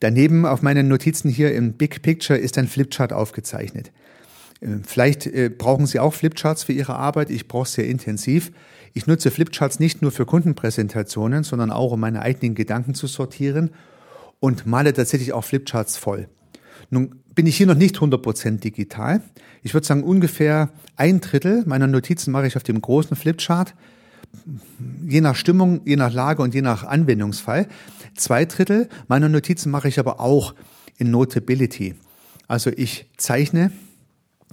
Daneben 0.01 0.45
auf 0.47 0.63
meinen 0.63 0.89
Notizen 0.89 1.31
hier 1.31 1.55
im 1.55 1.75
Big 1.75 2.03
Picture 2.03 2.39
ist 2.39 2.59
ein 2.59 2.67
Flipchart 2.67 3.13
aufgezeichnet. 3.13 3.93
Äh, 4.61 4.79
vielleicht 4.83 5.27
äh, 5.27 5.49
brauchen 5.49 5.87
Sie 5.87 6.01
auch 6.01 6.13
Flipcharts 6.13 6.65
für 6.65 6.73
Ihre 6.73 6.97
Arbeit. 6.97 7.31
Ich 7.31 7.47
brauche 7.47 7.65
es 7.65 7.75
sehr 7.75 7.87
intensiv. 7.87 8.51
Ich 8.95 9.07
nutze 9.07 9.31
Flipcharts 9.31 9.79
nicht 9.79 10.03
nur 10.03 10.11
für 10.11 10.27
Kundenpräsentationen, 10.27 11.45
sondern 11.45 11.71
auch, 11.71 11.93
um 11.93 12.01
meine 12.01 12.23
eigenen 12.23 12.57
Gedanken 12.57 12.95
zu 12.95 13.07
sortieren 13.07 13.71
und 14.41 14.67
male 14.67 14.93
tatsächlich 14.93 15.33
auch 15.33 15.45
Flipcharts 15.45 15.97
voll. 15.97 16.29
Nun 16.91 17.17
bin 17.35 17.47
ich 17.47 17.57
hier 17.57 17.67
noch 17.67 17.75
nicht 17.75 17.99
100% 17.99 18.61
digital. 18.61 19.21
Ich 19.63 19.75
würde 19.75 19.87
sagen, 19.87 20.03
ungefähr 20.03 20.71
ein 20.97 21.21
Drittel 21.21 21.65
meiner 21.67 21.87
Notizen 21.87 22.33
mache 22.33 22.47
ich 22.47 22.57
auf 22.57 22.63
dem 22.63 22.81
großen 22.81 23.17
Flipchart. 23.17 23.75
Je 25.07 25.21
nach 25.21 25.37
Stimmung, 25.37 25.81
je 25.85 25.97
nach 25.97 26.13
Lage 26.13 26.43
und 26.43 26.55
je 26.55 26.63
nach 26.63 26.85
Anwendungsfall. 26.85 27.69
Zwei 28.15 28.45
Drittel 28.45 28.89
meiner 29.09 29.29
Notizen 29.29 29.71
mache 29.71 29.89
ich 29.89 29.99
aber 29.99 30.21
auch 30.21 30.55
in 30.99 31.11
Notability. 31.11 31.95
Also 32.49 32.71
ich 32.71 33.07
zeichne 33.17 33.71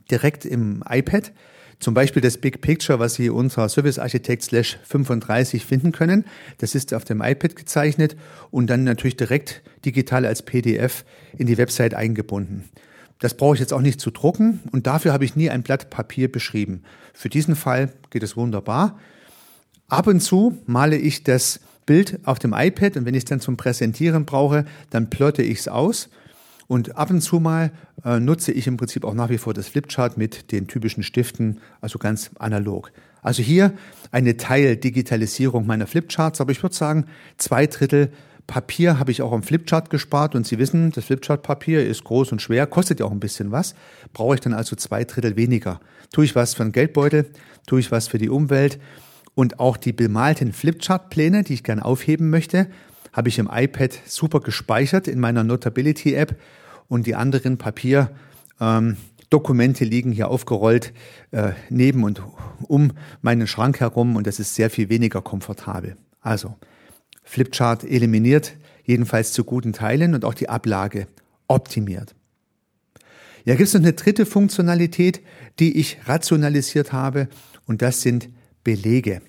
direkt 0.09 0.45
im 0.45 0.83
iPad 0.87 1.31
zum 1.79 1.93
Beispiel 1.93 2.21
das 2.21 2.37
Big 2.37 2.61
Picture, 2.61 2.99
was 2.99 3.15
Sie 3.15 3.29
unter 3.29 3.67
Service 3.69 3.99
Architect 3.99 4.43
slash 4.43 4.77
35 4.83 5.65
finden 5.65 5.91
können. 5.91 6.25
Das 6.57 6.75
ist 6.75 6.93
auf 6.93 7.03
dem 7.03 7.21
iPad 7.21 7.55
gezeichnet 7.55 8.15
und 8.51 8.69
dann 8.69 8.83
natürlich 8.83 9.17
direkt 9.17 9.61
digital 9.85 10.25
als 10.25 10.41
PDF 10.41 11.05
in 11.37 11.47
die 11.47 11.57
Website 11.57 11.93
eingebunden. 11.93 12.69
Das 13.19 13.35
brauche 13.35 13.55
ich 13.55 13.59
jetzt 13.59 13.73
auch 13.73 13.81
nicht 13.81 14.01
zu 14.01 14.11
drucken 14.11 14.59
und 14.71 14.87
dafür 14.87 15.13
habe 15.13 15.25
ich 15.25 15.35
nie 15.35 15.49
ein 15.49 15.63
Blatt 15.63 15.89
Papier 15.89 16.31
beschrieben. 16.31 16.83
Für 17.13 17.29
diesen 17.29 17.55
Fall 17.55 17.93
geht 18.09 18.23
es 18.23 18.35
wunderbar. 18.35 18.99
Ab 19.87 20.07
und 20.07 20.21
zu 20.21 20.57
male 20.65 20.97
ich 20.97 21.23
das 21.23 21.59
Bild 21.85 22.19
auf 22.23 22.39
dem 22.39 22.53
iPad 22.53 22.97
und 22.97 23.05
wenn 23.05 23.13
ich 23.13 23.23
es 23.23 23.29
dann 23.29 23.39
zum 23.39 23.57
Präsentieren 23.57 24.25
brauche, 24.25 24.65
dann 24.89 25.09
plotte 25.09 25.43
ich 25.43 25.59
es 25.59 25.67
aus 25.67 26.09
und 26.67 26.97
ab 26.97 27.09
und 27.09 27.21
zu 27.21 27.39
mal 27.39 27.71
äh, 28.03 28.19
nutze 28.19 28.51
ich 28.51 28.67
im 28.67 28.77
Prinzip 28.77 29.05
auch 29.05 29.13
nach 29.13 29.29
wie 29.29 29.37
vor 29.37 29.53
das 29.53 29.67
Flipchart 29.67 30.17
mit 30.17 30.51
den 30.51 30.67
typischen 30.67 31.03
Stiften, 31.03 31.59
also 31.81 31.99
ganz 31.99 32.31
analog. 32.39 32.91
Also 33.21 33.41
hier 33.41 33.73
eine 34.11 34.37
Teildigitalisierung 34.37 35.65
meiner 35.65 35.87
Flipcharts, 35.87 36.41
aber 36.41 36.51
ich 36.51 36.61
würde 36.61 36.75
sagen, 36.75 37.05
zwei 37.37 37.67
Drittel 37.67 38.11
Papier 38.47 38.99
habe 38.99 39.11
ich 39.11 39.21
auch 39.21 39.31
am 39.31 39.43
Flipchart 39.43 39.89
gespart 39.89 40.35
und 40.35 40.45
Sie 40.45 40.59
wissen, 40.59 40.91
das 40.91 41.05
Flipchart-Papier 41.05 41.85
ist 41.85 42.03
groß 42.03 42.33
und 42.33 42.41
schwer, 42.41 42.67
kostet 42.67 42.99
ja 42.99 43.05
auch 43.05 43.11
ein 43.11 43.19
bisschen 43.19 43.51
was, 43.51 43.73
brauche 44.11 44.35
ich 44.35 44.41
dann 44.41 44.53
also 44.53 44.75
zwei 44.75 45.05
Drittel 45.05 45.37
weniger. 45.37 45.79
Tue 46.11 46.25
ich 46.25 46.35
was 46.35 46.53
für 46.53 46.63
einen 46.63 46.73
Geldbeutel, 46.73 47.27
tue 47.65 47.79
ich 47.79 47.91
was 47.91 48.09
für 48.09 48.17
die 48.17 48.29
Umwelt 48.29 48.79
und 49.33 49.59
auch 49.59 49.77
die 49.77 49.93
bemalten 49.93 50.51
Flipchart-Pläne, 50.51 51.43
die 51.43 51.53
ich 51.53 51.63
gerne 51.63 51.85
aufheben 51.85 52.29
möchte, 52.29 52.67
habe 53.13 53.29
ich 53.29 53.39
im 53.39 53.49
iPad 53.51 53.97
super 54.05 54.41
gespeichert 54.41 55.07
in 55.07 55.19
meiner 55.19 55.43
Notability-App 55.43 56.35
und 56.89 57.07
die 57.07 57.15
anderen 57.15 57.57
Papierdokumente 57.57 59.83
ähm, 59.83 59.89
liegen 59.89 60.11
hier 60.11 60.27
aufgerollt 60.27 60.93
äh, 61.31 61.51
neben 61.69 62.03
und 62.03 62.21
um 62.67 62.91
meinen 63.21 63.47
Schrank 63.47 63.79
herum 63.79 64.15
und 64.15 64.27
das 64.27 64.39
ist 64.39 64.55
sehr 64.55 64.69
viel 64.69 64.89
weniger 64.89 65.21
komfortabel. 65.21 65.97
Also 66.19 66.55
Flipchart 67.23 67.83
eliminiert, 67.83 68.53
jedenfalls 68.83 69.31
zu 69.31 69.43
guten 69.43 69.73
Teilen 69.73 70.15
und 70.15 70.25
auch 70.25 70.33
die 70.33 70.49
Ablage 70.49 71.07
optimiert. 71.47 72.15
Ja, 73.45 73.55
gibt 73.55 73.67
es 73.67 73.73
noch 73.73 73.81
eine 73.81 73.93
dritte 73.93 74.25
Funktionalität, 74.25 75.21
die 75.59 75.77
ich 75.77 75.97
rationalisiert 76.05 76.93
habe 76.93 77.27
und 77.65 77.81
das 77.81 78.01
sind 78.01 78.29
Belege. 78.63 79.21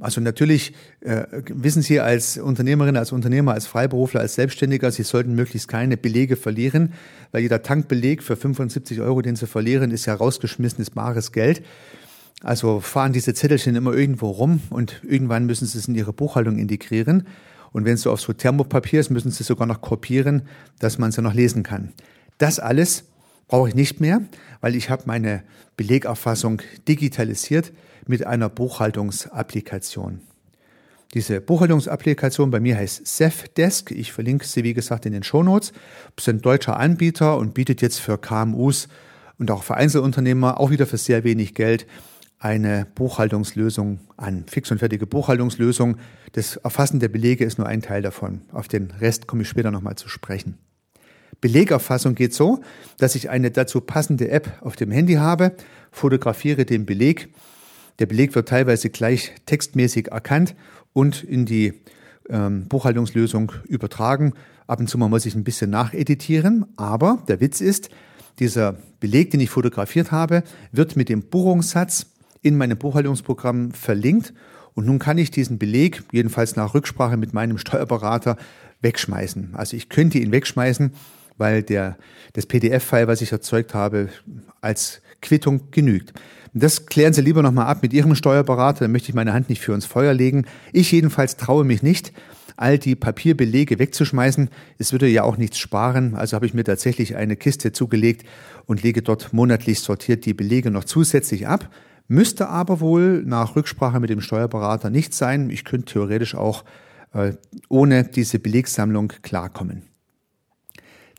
Also 0.00 0.20
natürlich 0.20 0.74
äh, 1.00 1.24
wissen 1.48 1.82
Sie 1.82 2.00
als 2.00 2.36
Unternehmerin, 2.36 2.96
als 2.96 3.12
Unternehmer, 3.12 3.52
als 3.52 3.66
Freiberufler, 3.66 4.20
als 4.20 4.34
Selbstständiger, 4.34 4.90
Sie 4.90 5.04
sollten 5.04 5.34
möglichst 5.34 5.68
keine 5.68 5.96
Belege 5.96 6.36
verlieren, 6.36 6.92
weil 7.30 7.42
jeder 7.42 7.62
Tankbeleg 7.62 8.22
für 8.22 8.36
75 8.36 9.00
Euro, 9.00 9.22
den 9.22 9.36
Sie 9.36 9.46
verlieren, 9.46 9.92
ist 9.92 10.06
ja 10.06 10.14
rausgeschmissenes 10.14 10.90
bares 10.90 11.30
Geld. 11.30 11.62
Also 12.42 12.80
fahren 12.80 13.12
diese 13.12 13.34
Zettelchen 13.34 13.76
immer 13.76 13.94
irgendwo 13.94 14.30
rum 14.30 14.60
und 14.70 15.00
irgendwann 15.04 15.46
müssen 15.46 15.66
Sie 15.66 15.78
es 15.78 15.86
in 15.86 15.94
Ihre 15.94 16.12
Buchhaltung 16.12 16.58
integrieren. 16.58 17.26
Und 17.72 17.84
wenn 17.84 17.94
es 17.94 18.02
so 18.02 18.10
auf 18.10 18.20
so 18.20 18.32
Thermopapier 18.32 19.00
ist, 19.00 19.10
müssen 19.10 19.30
Sie 19.30 19.44
sogar 19.44 19.66
noch 19.66 19.80
kopieren, 19.80 20.42
dass 20.80 20.98
man 20.98 21.10
es 21.10 21.16
ja 21.16 21.22
noch 21.22 21.34
lesen 21.34 21.62
kann. 21.62 21.92
Das 22.38 22.58
alles 22.58 23.04
brauche 23.46 23.68
ich 23.68 23.74
nicht 23.74 24.00
mehr, 24.00 24.22
weil 24.60 24.74
ich 24.74 24.90
habe 24.90 25.04
meine 25.06 25.42
Belegerfassung 25.76 26.62
digitalisiert 26.88 27.72
mit 28.06 28.26
einer 28.26 28.48
Buchhaltungsapplikation. 28.48 30.20
Diese 31.14 31.40
Buchhaltungsapplikation 31.40 32.50
bei 32.50 32.58
mir 32.58 32.76
heißt 32.76 33.06
Zefdesk. 33.06 33.92
Ich 33.92 34.12
verlinke 34.12 34.46
sie, 34.46 34.64
wie 34.64 34.74
gesagt, 34.74 35.06
in 35.06 35.12
den 35.12 35.22
Shownotes. 35.22 35.72
Das 36.16 36.24
ist 36.24 36.28
ein 36.28 36.40
deutscher 36.40 36.76
Anbieter 36.76 37.38
und 37.38 37.54
bietet 37.54 37.82
jetzt 37.82 38.00
für 38.00 38.18
KMUs 38.18 38.88
und 39.38 39.50
auch 39.50 39.62
für 39.62 39.74
Einzelunternehmer 39.74 40.58
auch 40.58 40.70
wieder 40.70 40.86
für 40.86 40.96
sehr 40.96 41.22
wenig 41.22 41.54
Geld 41.54 41.86
eine 42.40 42.86
Buchhaltungslösung 42.94 44.00
an. 44.16 44.44
Fix 44.48 44.70
und 44.70 44.78
fertige 44.78 45.06
Buchhaltungslösung. 45.06 45.96
Das 46.32 46.56
Erfassen 46.56 47.00
der 47.00 47.08
Belege 47.08 47.44
ist 47.44 47.58
nur 47.58 47.68
ein 47.68 47.80
Teil 47.80 48.02
davon. 48.02 48.42
Auf 48.52 48.68
den 48.68 48.90
Rest 48.90 49.26
komme 49.26 49.42
ich 49.42 49.48
später 49.48 49.70
nochmal 49.70 49.94
zu 49.94 50.08
sprechen. 50.08 50.58
Belegerfassung 51.40 52.14
geht 52.14 52.34
so, 52.34 52.60
dass 52.98 53.14
ich 53.14 53.30
eine 53.30 53.50
dazu 53.50 53.80
passende 53.80 54.30
App 54.30 54.58
auf 54.62 54.76
dem 54.76 54.90
Handy 54.90 55.14
habe, 55.14 55.52
fotografiere 55.90 56.64
den 56.64 56.86
Beleg 56.86 57.28
der 57.98 58.06
Beleg 58.06 58.34
wird 58.34 58.48
teilweise 58.48 58.90
gleich 58.90 59.32
textmäßig 59.46 60.08
erkannt 60.08 60.54
und 60.92 61.22
in 61.22 61.46
die 61.46 61.74
ähm, 62.28 62.66
Buchhaltungslösung 62.68 63.52
übertragen. 63.68 64.32
Ab 64.66 64.80
und 64.80 64.88
zu 64.88 64.98
mal 64.98 65.08
muss 65.08 65.26
ich 65.26 65.34
ein 65.34 65.44
bisschen 65.44 65.70
nacheditieren, 65.70 66.66
aber 66.76 67.22
der 67.28 67.40
Witz 67.40 67.60
ist, 67.60 67.90
dieser 68.38 68.78
Beleg, 69.00 69.30
den 69.30 69.40
ich 69.40 69.50
fotografiert 69.50 70.10
habe, 70.10 70.42
wird 70.72 70.96
mit 70.96 71.08
dem 71.08 71.22
Buchungssatz 71.22 72.06
in 72.42 72.56
meinem 72.56 72.78
Buchhaltungsprogramm 72.78 73.72
verlinkt 73.72 74.32
und 74.74 74.86
nun 74.86 74.98
kann 74.98 75.18
ich 75.18 75.30
diesen 75.30 75.58
Beleg, 75.58 76.02
jedenfalls 76.10 76.56
nach 76.56 76.74
Rücksprache 76.74 77.16
mit 77.16 77.32
meinem 77.32 77.58
Steuerberater, 77.58 78.36
wegschmeißen. 78.80 79.54
Also 79.54 79.76
ich 79.76 79.88
könnte 79.88 80.18
ihn 80.18 80.32
wegschmeißen, 80.32 80.92
weil 81.38 81.62
der, 81.62 81.96
das 82.32 82.46
PDF-File, 82.46 83.06
was 83.06 83.22
ich 83.22 83.32
erzeugt 83.32 83.74
habe, 83.74 84.08
als 84.60 85.00
Quittung 85.22 85.70
genügt. 85.70 86.12
Das 86.56 86.86
klären 86.86 87.12
Sie 87.12 87.20
lieber 87.20 87.42
nochmal 87.42 87.66
ab 87.66 87.82
mit 87.82 87.92
Ihrem 87.92 88.14
Steuerberater, 88.14 88.84
dann 88.84 88.92
möchte 88.92 89.08
ich 89.08 89.14
meine 89.16 89.32
Hand 89.32 89.48
nicht 89.48 89.60
für 89.60 89.74
ins 89.74 89.86
Feuer 89.86 90.14
legen. 90.14 90.46
Ich 90.72 90.92
jedenfalls 90.92 91.36
traue 91.36 91.64
mich 91.64 91.82
nicht, 91.82 92.12
all 92.56 92.78
die 92.78 92.94
Papierbelege 92.94 93.80
wegzuschmeißen. 93.80 94.48
Es 94.78 94.92
würde 94.92 95.08
ja 95.08 95.24
auch 95.24 95.36
nichts 95.36 95.58
sparen, 95.58 96.14
also 96.14 96.36
habe 96.36 96.46
ich 96.46 96.54
mir 96.54 96.62
tatsächlich 96.62 97.16
eine 97.16 97.34
Kiste 97.34 97.72
zugelegt 97.72 98.24
und 98.66 98.84
lege 98.84 99.02
dort 99.02 99.32
monatlich 99.32 99.80
sortiert 99.80 100.26
die 100.26 100.34
Belege 100.34 100.70
noch 100.70 100.84
zusätzlich 100.84 101.48
ab. 101.48 101.68
Müsste 102.06 102.48
aber 102.48 102.78
wohl 102.78 103.24
nach 103.26 103.56
Rücksprache 103.56 103.98
mit 103.98 104.10
dem 104.10 104.20
Steuerberater 104.20 104.90
nicht 104.90 105.12
sein. 105.12 105.50
Ich 105.50 105.64
könnte 105.64 105.94
theoretisch 105.94 106.36
auch 106.36 106.64
äh, 107.14 107.32
ohne 107.68 108.04
diese 108.04 108.38
Belegsammlung 108.38 109.08
klarkommen. 109.22 109.82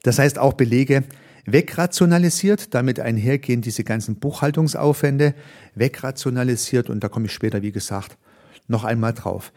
Das 0.03 0.17
heißt 0.17 0.39
auch 0.39 0.53
Belege 0.53 1.03
wegrationalisiert, 1.45 2.73
damit 2.73 2.99
einhergehen 2.99 3.61
diese 3.61 3.83
ganzen 3.83 4.15
Buchhaltungsaufwände, 4.15 5.35
wegrationalisiert 5.75 6.89
und 6.89 7.03
da 7.03 7.09
komme 7.09 7.27
ich 7.27 7.33
später, 7.33 7.61
wie 7.61 7.71
gesagt, 7.71 8.17
noch 8.67 8.83
einmal 8.83 9.13
drauf. 9.13 9.51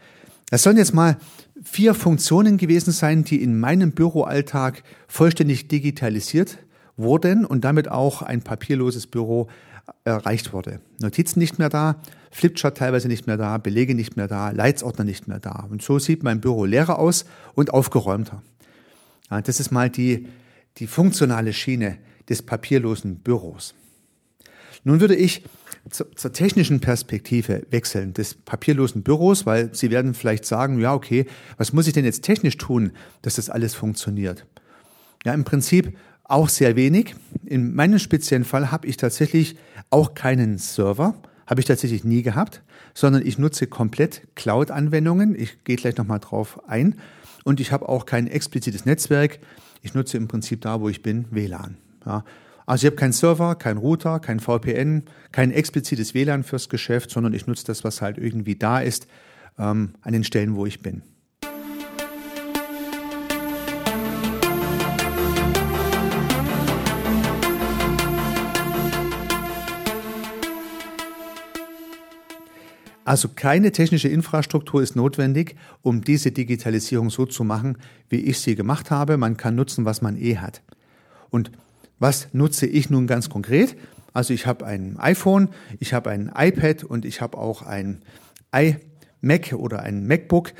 Das 0.49 0.63
sollen 0.63 0.77
jetzt 0.77 0.93
mal 0.93 1.17
vier 1.63 1.93
Funktionen 1.93 2.57
gewesen 2.57 2.91
sein, 2.91 3.23
die 3.23 3.41
in 3.41 3.59
meinem 3.59 3.91
Büroalltag 3.91 4.83
vollständig 5.07 5.67
digitalisiert 5.67 6.57
wurden 6.97 7.45
und 7.45 7.63
damit 7.63 7.89
auch 7.89 8.21
ein 8.21 8.41
papierloses 8.41 9.07
Büro 9.07 9.47
erreicht 10.03 10.53
wurde. 10.53 10.81
Notizen 10.99 11.39
nicht 11.39 11.59
mehr 11.59 11.69
da, 11.69 12.01
Flipchart 12.31 12.77
teilweise 12.77 13.07
nicht 13.07 13.27
mehr 13.27 13.37
da, 13.37 13.57
Belege 13.57 13.95
nicht 13.95 14.17
mehr 14.17 14.27
da, 14.27 14.51
Leitsordner 14.51 15.05
nicht 15.05 15.27
mehr 15.27 15.39
da. 15.39 15.67
Und 15.69 15.81
so 15.81 15.99
sieht 15.99 16.23
mein 16.23 16.41
Büro 16.41 16.65
leerer 16.65 16.99
aus 16.99 17.25
und 17.55 17.73
aufgeräumter. 17.73 18.41
Ja, 19.31 19.41
das 19.41 19.59
ist 19.59 19.71
mal 19.71 19.89
die 19.89 20.27
die 20.77 20.87
funktionale 20.87 21.53
Schiene 21.53 21.97
des 22.29 22.41
papierlosen 22.41 23.17
Büros. 23.17 23.73
Nun 24.83 25.01
würde 25.01 25.15
ich 25.15 25.43
zur, 25.89 26.33
technischen 26.33 26.79
Perspektive 26.79 27.65
wechseln 27.69 28.13
des 28.13 28.35
papierlosen 28.35 29.03
Büros, 29.03 29.45
weil 29.45 29.73
Sie 29.73 29.89
werden 29.91 30.13
vielleicht 30.13 30.45
sagen, 30.45 30.79
ja, 30.79 30.93
okay, 30.93 31.25
was 31.57 31.73
muss 31.73 31.87
ich 31.87 31.93
denn 31.93 32.05
jetzt 32.05 32.23
technisch 32.23 32.57
tun, 32.57 32.91
dass 33.21 33.35
das 33.35 33.49
alles 33.49 33.75
funktioniert? 33.75 34.45
Ja, 35.25 35.33
im 35.33 35.43
Prinzip 35.43 35.97
auch 36.23 36.47
sehr 36.47 36.75
wenig. 36.75 37.15
In 37.45 37.73
meinem 37.73 37.99
speziellen 37.99 38.45
Fall 38.45 38.71
habe 38.71 38.87
ich 38.87 38.97
tatsächlich 38.97 39.57
auch 39.89 40.13
keinen 40.13 40.57
Server, 40.57 41.15
habe 41.47 41.61
ich 41.61 41.65
tatsächlich 41.65 42.03
nie 42.03 42.21
gehabt, 42.21 42.61
sondern 42.93 43.25
ich 43.25 43.39
nutze 43.39 43.67
komplett 43.67 44.21
Cloud-Anwendungen. 44.35 45.35
Ich 45.35 45.63
gehe 45.63 45.75
gleich 45.75 45.97
nochmal 45.97 46.19
drauf 46.19 46.61
ein. 46.69 46.95
Und 47.43 47.59
ich 47.59 47.71
habe 47.71 47.89
auch 47.89 48.05
kein 48.05 48.27
explizites 48.27 48.85
Netzwerk. 48.85 49.39
Ich 49.81 49.93
nutze 49.93 50.17
im 50.17 50.27
Prinzip 50.27 50.61
da, 50.61 50.81
wo 50.81 50.89
ich 50.89 51.01
bin, 51.01 51.25
WLAN. 51.31 51.77
Ja. 52.05 52.23
Also 52.65 52.85
ich 52.85 52.91
habe 52.91 52.97
keinen 52.97 53.13
Server, 53.13 53.55
keinen 53.55 53.77
Router, 53.77 54.19
kein 54.19 54.39
VPN, 54.39 55.03
kein 55.31 55.51
explizites 55.51 56.13
WLAN 56.13 56.43
fürs 56.43 56.69
Geschäft, 56.69 57.09
sondern 57.09 57.33
ich 57.33 57.47
nutze 57.47 57.65
das, 57.65 57.83
was 57.83 58.01
halt 58.01 58.17
irgendwie 58.17 58.55
da 58.55 58.79
ist, 58.79 59.07
ähm, 59.57 59.93
an 60.01 60.13
den 60.13 60.23
Stellen, 60.23 60.55
wo 60.55 60.65
ich 60.65 60.81
bin. 60.81 61.01
Also 73.09 73.27
keine 73.27 73.71
technische 73.71 74.07
Infrastruktur 74.07 74.83
ist 74.83 74.95
notwendig, 74.95 75.55
um 75.81 76.03
diese 76.03 76.31
Digitalisierung 76.31 77.09
so 77.09 77.25
zu 77.25 77.43
machen, 77.43 77.79
wie 78.07 78.17
ich 78.17 78.39
sie 78.39 78.53
gemacht 78.53 78.91
habe. 78.91 79.17
Man 79.17 79.35
kann 79.35 79.55
nutzen, 79.55 79.83
was 79.83 80.03
man 80.03 80.15
eh 80.15 80.37
hat. 80.37 80.61
Und 81.31 81.49
was 81.97 82.27
nutze 82.33 82.67
ich 82.67 82.91
nun 82.91 83.07
ganz 83.07 83.27
konkret? 83.27 83.75
Also 84.13 84.31
ich 84.35 84.45
habe 84.45 84.63
ein 84.67 84.99
iPhone, 84.99 85.49
ich 85.79 85.95
habe 85.95 86.11
ein 86.11 86.31
iPad 86.37 86.83
und 86.83 87.03
ich 87.03 87.19
habe 87.19 87.39
auch 87.39 87.63
ein 87.63 88.03
iMac 88.51 89.53
oder 89.53 89.79
ein 89.79 90.05
MacBook. 90.05 90.53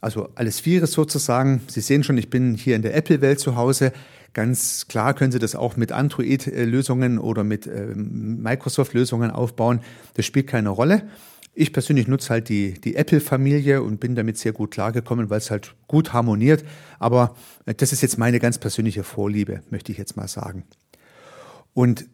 Also 0.00 0.28
alles 0.36 0.60
Vieres 0.60 0.92
sozusagen. 0.92 1.62
Sie 1.66 1.80
sehen 1.80 2.04
schon, 2.04 2.18
ich 2.18 2.30
bin 2.30 2.54
hier 2.54 2.76
in 2.76 2.82
der 2.82 2.94
Apple-Welt 2.94 3.40
zu 3.40 3.56
Hause. 3.56 3.92
Ganz 4.32 4.86
klar 4.86 5.14
können 5.14 5.32
Sie 5.32 5.40
das 5.40 5.56
auch 5.56 5.76
mit 5.76 5.90
Android-Lösungen 5.90 7.18
oder 7.18 7.42
mit 7.42 7.66
ähm, 7.66 8.42
Microsoft-Lösungen 8.42 9.32
aufbauen. 9.32 9.80
Das 10.14 10.24
spielt 10.24 10.46
keine 10.46 10.68
Rolle. 10.68 11.02
Ich 11.58 11.72
persönlich 11.72 12.06
nutze 12.06 12.28
halt 12.28 12.50
die, 12.50 12.74
die 12.74 12.96
Apple-Familie 12.96 13.82
und 13.82 13.98
bin 13.98 14.14
damit 14.14 14.36
sehr 14.36 14.52
gut 14.52 14.72
klargekommen, 14.72 15.30
weil 15.30 15.38
es 15.38 15.50
halt 15.50 15.74
gut 15.88 16.12
harmoniert. 16.12 16.62
Aber 16.98 17.34
äh, 17.64 17.74
das 17.74 17.92
ist 17.94 18.02
jetzt 18.02 18.18
meine 18.18 18.40
ganz 18.40 18.58
persönliche 18.58 19.02
Vorliebe, 19.02 19.62
möchte 19.70 19.90
ich 19.90 19.96
jetzt 19.96 20.18
mal 20.18 20.28
sagen. 20.28 20.64
Und 21.72 22.06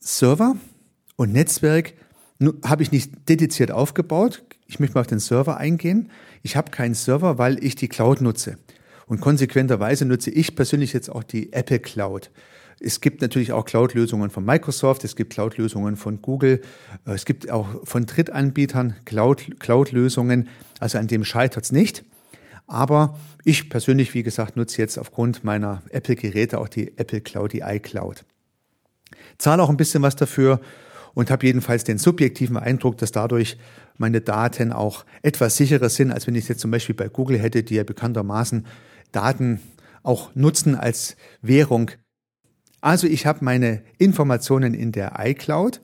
Server 0.00 0.56
und 1.14 1.32
Netzwerk 1.32 1.92
habe 2.64 2.82
ich 2.82 2.90
nicht 2.90 3.28
dediziert 3.28 3.70
aufgebaut. 3.70 4.42
Ich 4.66 4.80
möchte 4.80 4.94
mal 4.94 5.02
auf 5.02 5.06
den 5.06 5.20
Server 5.20 5.56
eingehen. 5.56 6.10
Ich 6.42 6.56
habe 6.56 6.72
keinen 6.72 6.94
Server, 6.94 7.38
weil 7.38 7.62
ich 7.62 7.76
die 7.76 7.88
Cloud 7.88 8.20
nutze. 8.20 8.58
Und 9.06 9.20
konsequenterweise 9.20 10.04
nutze 10.04 10.30
ich 10.30 10.56
persönlich 10.56 10.92
jetzt 10.92 11.10
auch 11.10 11.22
die 11.22 11.52
Apple 11.52 11.78
Cloud. 11.78 12.32
Es 12.80 13.00
gibt 13.00 13.20
natürlich 13.20 13.52
auch 13.52 13.64
Cloud-Lösungen 13.64 14.30
von 14.30 14.44
Microsoft, 14.44 15.04
es 15.04 15.14
gibt 15.14 15.34
Cloud-Lösungen 15.34 15.96
von 15.96 16.22
Google, 16.22 16.62
äh, 17.06 17.12
es 17.12 17.24
gibt 17.24 17.50
auch 17.50 17.86
von 17.86 18.06
Drittanbietern 18.06 18.96
Cloud-Lösungen. 19.04 20.48
Also 20.78 20.98
an 20.98 21.06
dem 21.06 21.24
scheitert 21.24 21.64
es 21.64 21.72
nicht. 21.72 22.04
Aber 22.66 23.18
ich 23.44 23.68
persönlich, 23.68 24.14
wie 24.14 24.22
gesagt, 24.22 24.56
nutze 24.56 24.80
jetzt 24.80 24.98
aufgrund 24.98 25.44
meiner 25.44 25.82
Apple-Geräte 25.90 26.58
auch 26.58 26.68
die 26.68 26.96
Apple 26.98 27.20
Cloud, 27.20 27.52
die 27.52 27.60
iCloud 27.60 28.24
zahle 29.40 29.62
auch 29.62 29.70
ein 29.70 29.76
bisschen 29.76 30.02
was 30.02 30.16
dafür 30.16 30.60
und 31.14 31.30
habe 31.30 31.46
jedenfalls 31.46 31.84
den 31.84 31.98
subjektiven 31.98 32.56
Eindruck, 32.56 32.98
dass 32.98 33.12
dadurch 33.12 33.56
meine 33.96 34.20
Daten 34.20 34.72
auch 34.72 35.04
etwas 35.22 35.56
sicherer 35.56 35.88
sind, 35.88 36.12
als 36.12 36.26
wenn 36.26 36.34
ich 36.34 36.44
es 36.44 36.48
jetzt 36.48 36.60
zum 36.60 36.70
Beispiel 36.70 36.94
bei 36.94 37.08
Google 37.08 37.38
hätte, 37.38 37.62
die 37.62 37.74
ja 37.74 37.84
bekanntermaßen 37.84 38.66
Daten 39.12 39.60
auch 40.02 40.34
nutzen 40.34 40.74
als 40.76 41.16
Währung. 41.42 41.90
Also 42.80 43.06
ich 43.06 43.26
habe 43.26 43.44
meine 43.44 43.82
Informationen 43.98 44.74
in 44.74 44.92
der 44.92 45.14
iCloud 45.18 45.80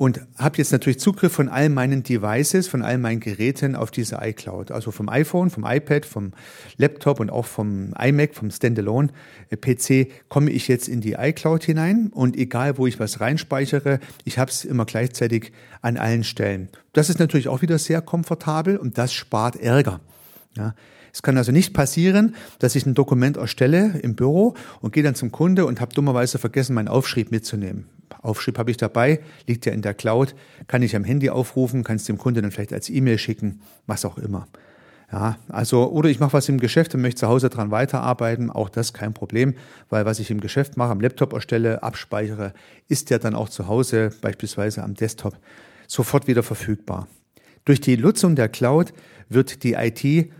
und 0.00 0.22
habe 0.38 0.56
jetzt 0.56 0.72
natürlich 0.72 0.98
Zugriff 0.98 1.30
von 1.30 1.50
all 1.50 1.68
meinen 1.68 2.02
Devices, 2.02 2.68
von 2.68 2.80
all 2.80 2.96
meinen 2.96 3.20
Geräten 3.20 3.76
auf 3.76 3.90
diese 3.90 4.16
iCloud. 4.22 4.70
Also 4.70 4.92
vom 4.92 5.10
iPhone, 5.10 5.50
vom 5.50 5.66
iPad, 5.66 6.06
vom 6.06 6.32
Laptop 6.78 7.20
und 7.20 7.28
auch 7.28 7.44
vom 7.44 7.92
iMac, 7.98 8.34
vom 8.34 8.50
Standalone-PC 8.50 10.08
komme 10.30 10.52
ich 10.52 10.68
jetzt 10.68 10.88
in 10.88 11.02
die 11.02 11.16
iCloud 11.18 11.64
hinein 11.64 12.10
und 12.14 12.34
egal, 12.38 12.78
wo 12.78 12.86
ich 12.86 12.98
was 12.98 13.20
reinspeichere, 13.20 14.00
ich 14.24 14.38
habe 14.38 14.50
es 14.50 14.64
immer 14.64 14.86
gleichzeitig 14.86 15.52
an 15.82 15.98
allen 15.98 16.24
Stellen. 16.24 16.70
Das 16.94 17.10
ist 17.10 17.18
natürlich 17.18 17.48
auch 17.48 17.60
wieder 17.60 17.78
sehr 17.78 18.00
komfortabel 18.00 18.78
und 18.78 18.96
das 18.96 19.12
spart 19.12 19.56
Ärger. 19.56 20.00
Ja. 20.56 20.74
Es 21.12 21.22
kann 21.22 21.36
also 21.36 21.52
nicht 21.52 21.74
passieren, 21.74 22.34
dass 22.58 22.76
ich 22.76 22.86
ein 22.86 22.94
Dokument 22.94 23.36
erstelle 23.36 23.98
im 24.02 24.14
Büro 24.14 24.54
und 24.80 24.92
gehe 24.92 25.02
dann 25.02 25.14
zum 25.14 25.32
Kunde 25.32 25.66
und 25.66 25.80
habe 25.80 25.94
dummerweise 25.94 26.38
vergessen, 26.38 26.74
meinen 26.74 26.88
Aufschrieb 26.88 27.30
mitzunehmen. 27.30 27.86
Aufschrieb 28.22 28.58
habe 28.58 28.70
ich 28.70 28.76
dabei, 28.76 29.20
liegt 29.46 29.66
ja 29.66 29.72
in 29.72 29.82
der 29.82 29.94
Cloud, 29.94 30.34
kann 30.66 30.82
ich 30.82 30.94
am 30.94 31.04
Handy 31.04 31.30
aufrufen, 31.30 31.84
kann 31.84 31.96
es 31.96 32.04
dem 32.04 32.18
Kunden 32.18 32.42
dann 32.42 32.50
vielleicht 32.50 32.72
als 32.72 32.90
E-Mail 32.90 33.18
schicken, 33.18 33.60
was 33.86 34.04
auch 34.04 34.18
immer. 34.18 34.46
Ja, 35.12 35.38
also, 35.48 35.90
oder 35.90 36.08
ich 36.08 36.20
mache 36.20 36.34
was 36.34 36.48
im 36.48 36.60
Geschäft 36.60 36.94
und 36.94 37.00
möchte 37.00 37.20
zu 37.20 37.28
Hause 37.28 37.50
dran 37.50 37.72
weiterarbeiten, 37.72 38.48
auch 38.48 38.68
das 38.68 38.92
kein 38.92 39.12
Problem, 39.12 39.54
weil 39.88 40.04
was 40.04 40.20
ich 40.20 40.30
im 40.30 40.40
Geschäft 40.40 40.76
mache, 40.76 40.92
am 40.92 41.00
Laptop 41.00 41.32
erstelle, 41.32 41.82
abspeichere, 41.82 42.52
ist 42.86 43.10
ja 43.10 43.18
dann 43.18 43.34
auch 43.34 43.48
zu 43.48 43.66
Hause, 43.66 44.10
beispielsweise 44.20 44.84
am 44.84 44.94
Desktop, 44.94 45.36
sofort 45.88 46.28
wieder 46.28 46.44
verfügbar. 46.44 47.08
Durch 47.64 47.80
die 47.80 47.96
Nutzung 47.96 48.36
der 48.36 48.48
Cloud 48.48 48.92
wird 49.28 49.64
die 49.64 49.72
IT 49.72 50.30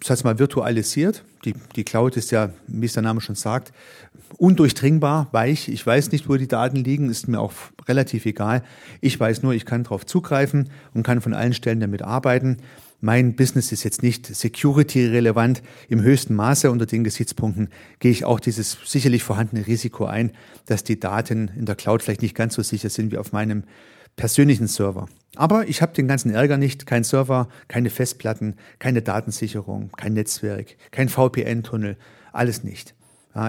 das 0.00 0.10
heißt 0.10 0.24
mal 0.24 0.38
virtualisiert. 0.38 1.24
Die, 1.44 1.54
die 1.76 1.84
Cloud 1.84 2.16
ist 2.16 2.30
ja, 2.30 2.50
wie 2.66 2.86
es 2.86 2.94
der 2.94 3.02
Name 3.02 3.20
schon 3.20 3.34
sagt, 3.34 3.72
undurchdringbar, 4.38 5.28
weich. 5.32 5.68
Ich 5.68 5.86
weiß 5.86 6.12
nicht, 6.12 6.28
wo 6.28 6.36
die 6.36 6.48
Daten 6.48 6.76
liegen, 6.76 7.10
ist 7.10 7.28
mir 7.28 7.40
auch 7.40 7.52
relativ 7.86 8.26
egal. 8.26 8.62
Ich 9.00 9.18
weiß 9.18 9.42
nur, 9.42 9.52
ich 9.52 9.64
kann 9.66 9.84
darauf 9.84 10.06
zugreifen 10.06 10.70
und 10.94 11.02
kann 11.02 11.20
von 11.20 11.34
allen 11.34 11.54
Stellen 11.54 11.80
damit 11.80 12.02
arbeiten. 12.02 12.58
Mein 13.02 13.34
Business 13.34 13.72
ist 13.72 13.82
jetzt 13.82 14.02
nicht 14.02 14.26
security-relevant 14.26 15.62
im 15.88 16.02
höchsten 16.02 16.34
Maße. 16.34 16.70
Unter 16.70 16.84
den 16.84 17.02
Gesichtspunkten 17.02 17.68
gehe 17.98 18.10
ich 18.10 18.26
auch 18.26 18.40
dieses 18.40 18.76
sicherlich 18.84 19.22
vorhandene 19.22 19.66
Risiko 19.66 20.04
ein, 20.04 20.32
dass 20.66 20.84
die 20.84 21.00
Daten 21.00 21.50
in 21.56 21.64
der 21.64 21.76
Cloud 21.76 22.02
vielleicht 22.02 22.20
nicht 22.20 22.34
ganz 22.34 22.54
so 22.54 22.62
sicher 22.62 22.90
sind 22.90 23.10
wie 23.10 23.16
auf 23.16 23.32
meinem 23.32 23.64
persönlichen 24.20 24.68
Server. 24.68 25.08
Aber 25.34 25.66
ich 25.66 25.80
habe 25.80 25.94
den 25.94 26.06
ganzen 26.06 26.30
Ärger 26.30 26.58
nicht, 26.58 26.84
kein 26.84 27.04
Server, 27.04 27.48
keine 27.68 27.88
Festplatten, 27.88 28.56
keine 28.78 29.00
Datensicherung, 29.00 29.90
kein 29.96 30.12
Netzwerk, 30.12 30.76
kein 30.90 31.08
VPN-Tunnel, 31.08 31.96
alles 32.30 32.62
nicht. 32.62 32.94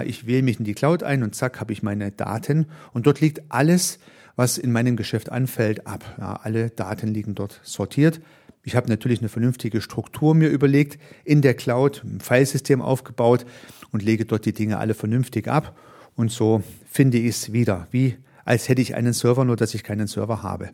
Ich 0.06 0.26
wähle 0.26 0.42
mich 0.42 0.58
in 0.58 0.64
die 0.64 0.72
Cloud 0.72 1.02
ein 1.02 1.22
und 1.22 1.34
zack, 1.34 1.60
habe 1.60 1.74
ich 1.74 1.82
meine 1.82 2.10
Daten 2.10 2.68
und 2.94 3.06
dort 3.06 3.20
liegt 3.20 3.42
alles, 3.50 3.98
was 4.34 4.56
in 4.56 4.72
meinem 4.72 4.96
Geschäft 4.96 5.30
anfällt, 5.30 5.86
ab. 5.86 6.40
Alle 6.42 6.70
Daten 6.70 7.08
liegen 7.08 7.34
dort 7.34 7.60
sortiert. 7.64 8.22
Ich 8.62 8.74
habe 8.74 8.88
natürlich 8.88 9.18
eine 9.18 9.28
vernünftige 9.28 9.82
Struktur 9.82 10.34
mir 10.34 10.48
überlegt, 10.48 10.98
in 11.24 11.42
der 11.42 11.52
Cloud 11.52 12.02
ein 12.02 12.20
Filesystem 12.20 12.80
aufgebaut 12.80 13.44
und 13.90 14.02
lege 14.02 14.24
dort 14.24 14.46
die 14.46 14.54
Dinge 14.54 14.78
alle 14.78 14.94
vernünftig 14.94 15.48
ab. 15.48 15.76
Und 16.16 16.30
so 16.30 16.62
finde 16.90 17.18
ich 17.18 17.26
es 17.26 17.52
wieder, 17.52 17.88
wie 17.90 18.16
als 18.44 18.68
hätte 18.68 18.82
ich 18.82 18.94
einen 18.94 19.12
Server, 19.12 19.44
nur 19.44 19.56
dass 19.56 19.74
ich 19.74 19.82
keinen 19.82 20.06
Server 20.06 20.42
habe. 20.42 20.70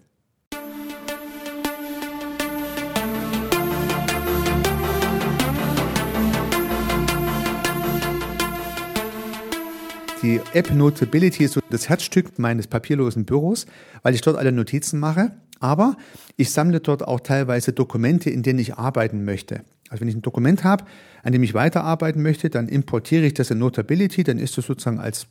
Die 10.23 10.41
App 10.53 10.73
Notability 10.73 11.45
ist 11.45 11.53
so 11.53 11.61
das 11.71 11.89
Herzstück 11.89 12.41
meines 12.41 12.67
papierlosen 12.67 13.25
Büros, 13.25 13.67
weil 14.03 14.17
ich 14.17 14.21
dort 14.21 14.37
alle 14.37 14.51
Notizen 14.51 14.99
mache. 14.99 15.31
Aber 15.61 15.97
ich 16.37 16.51
sammle 16.51 16.81
dort 16.81 17.07
auch 17.07 17.21
teilweise 17.21 17.73
Dokumente, 17.73 18.29
in 18.29 18.43
denen 18.43 18.59
ich 18.59 18.75
arbeiten 18.75 19.25
möchte. 19.25 19.63
Also 19.91 20.01
wenn 20.01 20.09
ich 20.09 20.15
ein 20.15 20.23
Dokument 20.23 20.65
habe, 20.65 20.85
an 21.23 21.33
dem 21.33 21.43
ich 21.43 21.55
weiterarbeiten 21.55 22.23
möchte, 22.23 22.51
dann 22.51 22.69
importiere 22.69 23.25
ich 23.25 23.35
das 23.35 23.51
in 23.51 23.59
Notability, 23.59 24.25
dann 24.25 24.39
ist 24.39 24.59
das 24.59 24.67
sozusagen 24.67 25.01
als, 25.01 25.27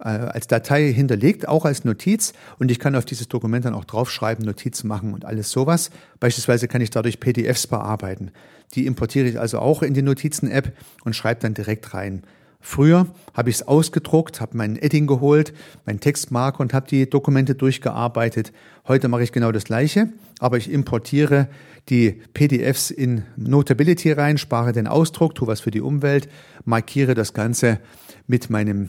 äh, 0.00 0.08
als 0.08 0.46
Datei 0.46 0.92
hinterlegt, 0.92 1.48
auch 1.48 1.64
als 1.64 1.84
Notiz 1.84 2.32
und 2.58 2.70
ich 2.70 2.78
kann 2.78 2.94
auf 2.94 3.04
dieses 3.04 3.28
Dokument 3.28 3.64
dann 3.64 3.74
auch 3.74 3.84
draufschreiben, 3.84 4.44
Notizen 4.44 4.88
machen 4.88 5.14
und 5.14 5.24
alles 5.24 5.50
sowas. 5.50 5.90
Beispielsweise 6.20 6.68
kann 6.68 6.80
ich 6.80 6.90
dadurch 6.90 7.20
PDFs 7.20 7.66
bearbeiten. 7.66 8.30
Die 8.74 8.86
importiere 8.86 9.28
ich 9.28 9.40
also 9.40 9.58
auch 9.58 9.82
in 9.82 9.94
die 9.94 10.02
Notizen-App 10.02 10.72
und 11.04 11.14
schreibe 11.14 11.40
dann 11.40 11.54
direkt 11.54 11.94
rein. 11.94 12.22
Früher 12.60 13.06
habe 13.34 13.50
ich 13.50 13.56
es 13.56 13.68
ausgedruckt, 13.68 14.40
habe 14.40 14.56
meinen 14.56 14.76
Edding 14.76 15.06
geholt, 15.06 15.54
meinen 15.86 16.00
Textmarker 16.00 16.60
und 16.60 16.74
habe 16.74 16.88
die 16.88 17.08
Dokumente 17.08 17.54
durchgearbeitet. 17.54 18.52
Heute 18.86 19.08
mache 19.08 19.22
ich 19.22 19.32
genau 19.32 19.52
das 19.52 19.64
Gleiche, 19.64 20.08
aber 20.40 20.56
ich 20.56 20.70
importiere 20.70 21.48
die 21.88 22.20
PDFs 22.34 22.90
in 22.90 23.24
Notability 23.36 24.12
rein, 24.12 24.38
spare 24.38 24.72
den 24.72 24.86
Ausdruck, 24.86 25.34
tue 25.34 25.48
was 25.48 25.60
für 25.60 25.70
die 25.70 25.80
Umwelt, 25.80 26.28
markiere 26.64 27.14
das 27.14 27.32
Ganze 27.32 27.80
mit 28.26 28.50
meinem 28.50 28.88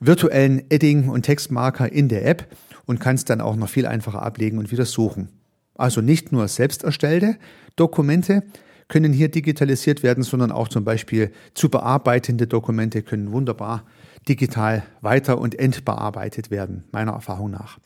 virtuellen 0.00 0.70
Edding 0.70 1.08
und 1.08 1.22
Textmarker 1.22 1.92
in 1.92 2.08
der 2.08 2.26
App 2.26 2.46
und 2.86 3.00
kannst 3.00 3.30
dann 3.30 3.40
auch 3.40 3.56
noch 3.56 3.68
viel 3.68 3.86
einfacher 3.86 4.22
ablegen 4.22 4.58
und 4.58 4.72
wieder 4.72 4.84
suchen. 4.84 5.28
Also 5.74 6.00
nicht 6.00 6.32
nur 6.32 6.48
selbst 6.48 6.82
erstellte 6.82 7.36
Dokumente 7.76 8.42
können 8.88 9.12
hier 9.12 9.28
digitalisiert 9.28 10.02
werden, 10.02 10.24
sondern 10.24 10.50
auch 10.50 10.68
zum 10.68 10.84
Beispiel 10.84 11.30
zu 11.54 11.68
bearbeitende 11.68 12.46
Dokumente 12.46 13.02
können 13.02 13.30
wunderbar 13.32 13.84
digital 14.28 14.82
weiter 15.00 15.38
und 15.38 15.58
entbearbeitet 15.58 16.50
werden, 16.50 16.84
meiner 16.92 17.12
Erfahrung 17.12 17.50
nach. 17.50 17.78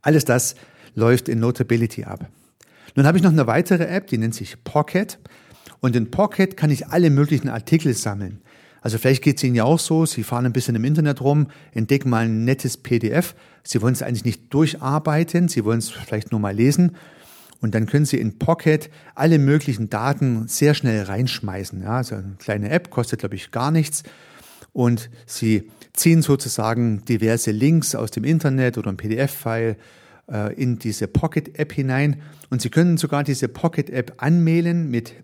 Alles 0.00 0.24
das 0.24 0.54
läuft 0.94 1.28
in 1.28 1.40
Notability 1.40 2.04
ab. 2.04 2.30
Nun 2.94 3.06
habe 3.06 3.18
ich 3.18 3.24
noch 3.24 3.32
eine 3.32 3.46
weitere 3.46 3.84
App, 3.84 4.06
die 4.06 4.18
nennt 4.18 4.34
sich 4.34 4.62
Pocket. 4.64 5.18
Und 5.80 5.96
in 5.96 6.10
Pocket 6.10 6.56
kann 6.56 6.70
ich 6.70 6.88
alle 6.88 7.10
möglichen 7.10 7.48
Artikel 7.48 7.94
sammeln. 7.94 8.42
Also 8.82 8.98
vielleicht 8.98 9.22
geht 9.22 9.36
es 9.36 9.44
Ihnen 9.44 9.54
ja 9.54 9.64
auch 9.64 9.78
so, 9.78 10.06
Sie 10.06 10.22
fahren 10.22 10.46
ein 10.46 10.52
bisschen 10.52 10.74
im 10.74 10.84
Internet 10.84 11.20
rum, 11.20 11.48
entdecken 11.72 12.10
mal 12.10 12.24
ein 12.24 12.44
nettes 12.44 12.76
PDF. 12.76 13.34
Sie 13.62 13.82
wollen 13.82 13.92
es 13.92 14.02
eigentlich 14.02 14.24
nicht 14.24 14.52
durcharbeiten, 14.52 15.48
Sie 15.48 15.64
wollen 15.64 15.78
es 15.78 15.90
vielleicht 15.90 16.30
nur 16.32 16.40
mal 16.40 16.54
lesen. 16.54 16.96
Und 17.60 17.74
dann 17.74 17.84
können 17.84 18.06
Sie 18.06 18.18
in 18.18 18.38
Pocket 18.38 18.88
alle 19.14 19.38
möglichen 19.38 19.90
Daten 19.90 20.48
sehr 20.48 20.72
schnell 20.74 21.02
reinschmeißen. 21.02 21.82
Ja, 21.82 21.98
also 21.98 22.14
eine 22.14 22.36
kleine 22.38 22.70
App 22.70 22.90
kostet, 22.90 23.20
glaube 23.20 23.34
ich, 23.34 23.50
gar 23.50 23.70
nichts. 23.70 24.02
Und 24.72 25.10
Sie 25.26 25.70
ziehen 25.92 26.22
sozusagen 26.22 27.04
diverse 27.04 27.50
Links 27.50 27.94
aus 27.94 28.10
dem 28.10 28.24
Internet 28.24 28.78
oder 28.78 28.90
ein 28.90 28.96
PDF-File 28.96 29.76
in 30.56 30.78
diese 30.78 31.08
Pocket-App 31.08 31.72
hinein. 31.72 32.22
Und 32.50 32.62
Sie 32.62 32.70
können 32.70 32.96
sogar 32.96 33.24
diese 33.24 33.48
Pocket-App 33.48 34.14
anmailen 34.18 34.90
mit 34.90 35.14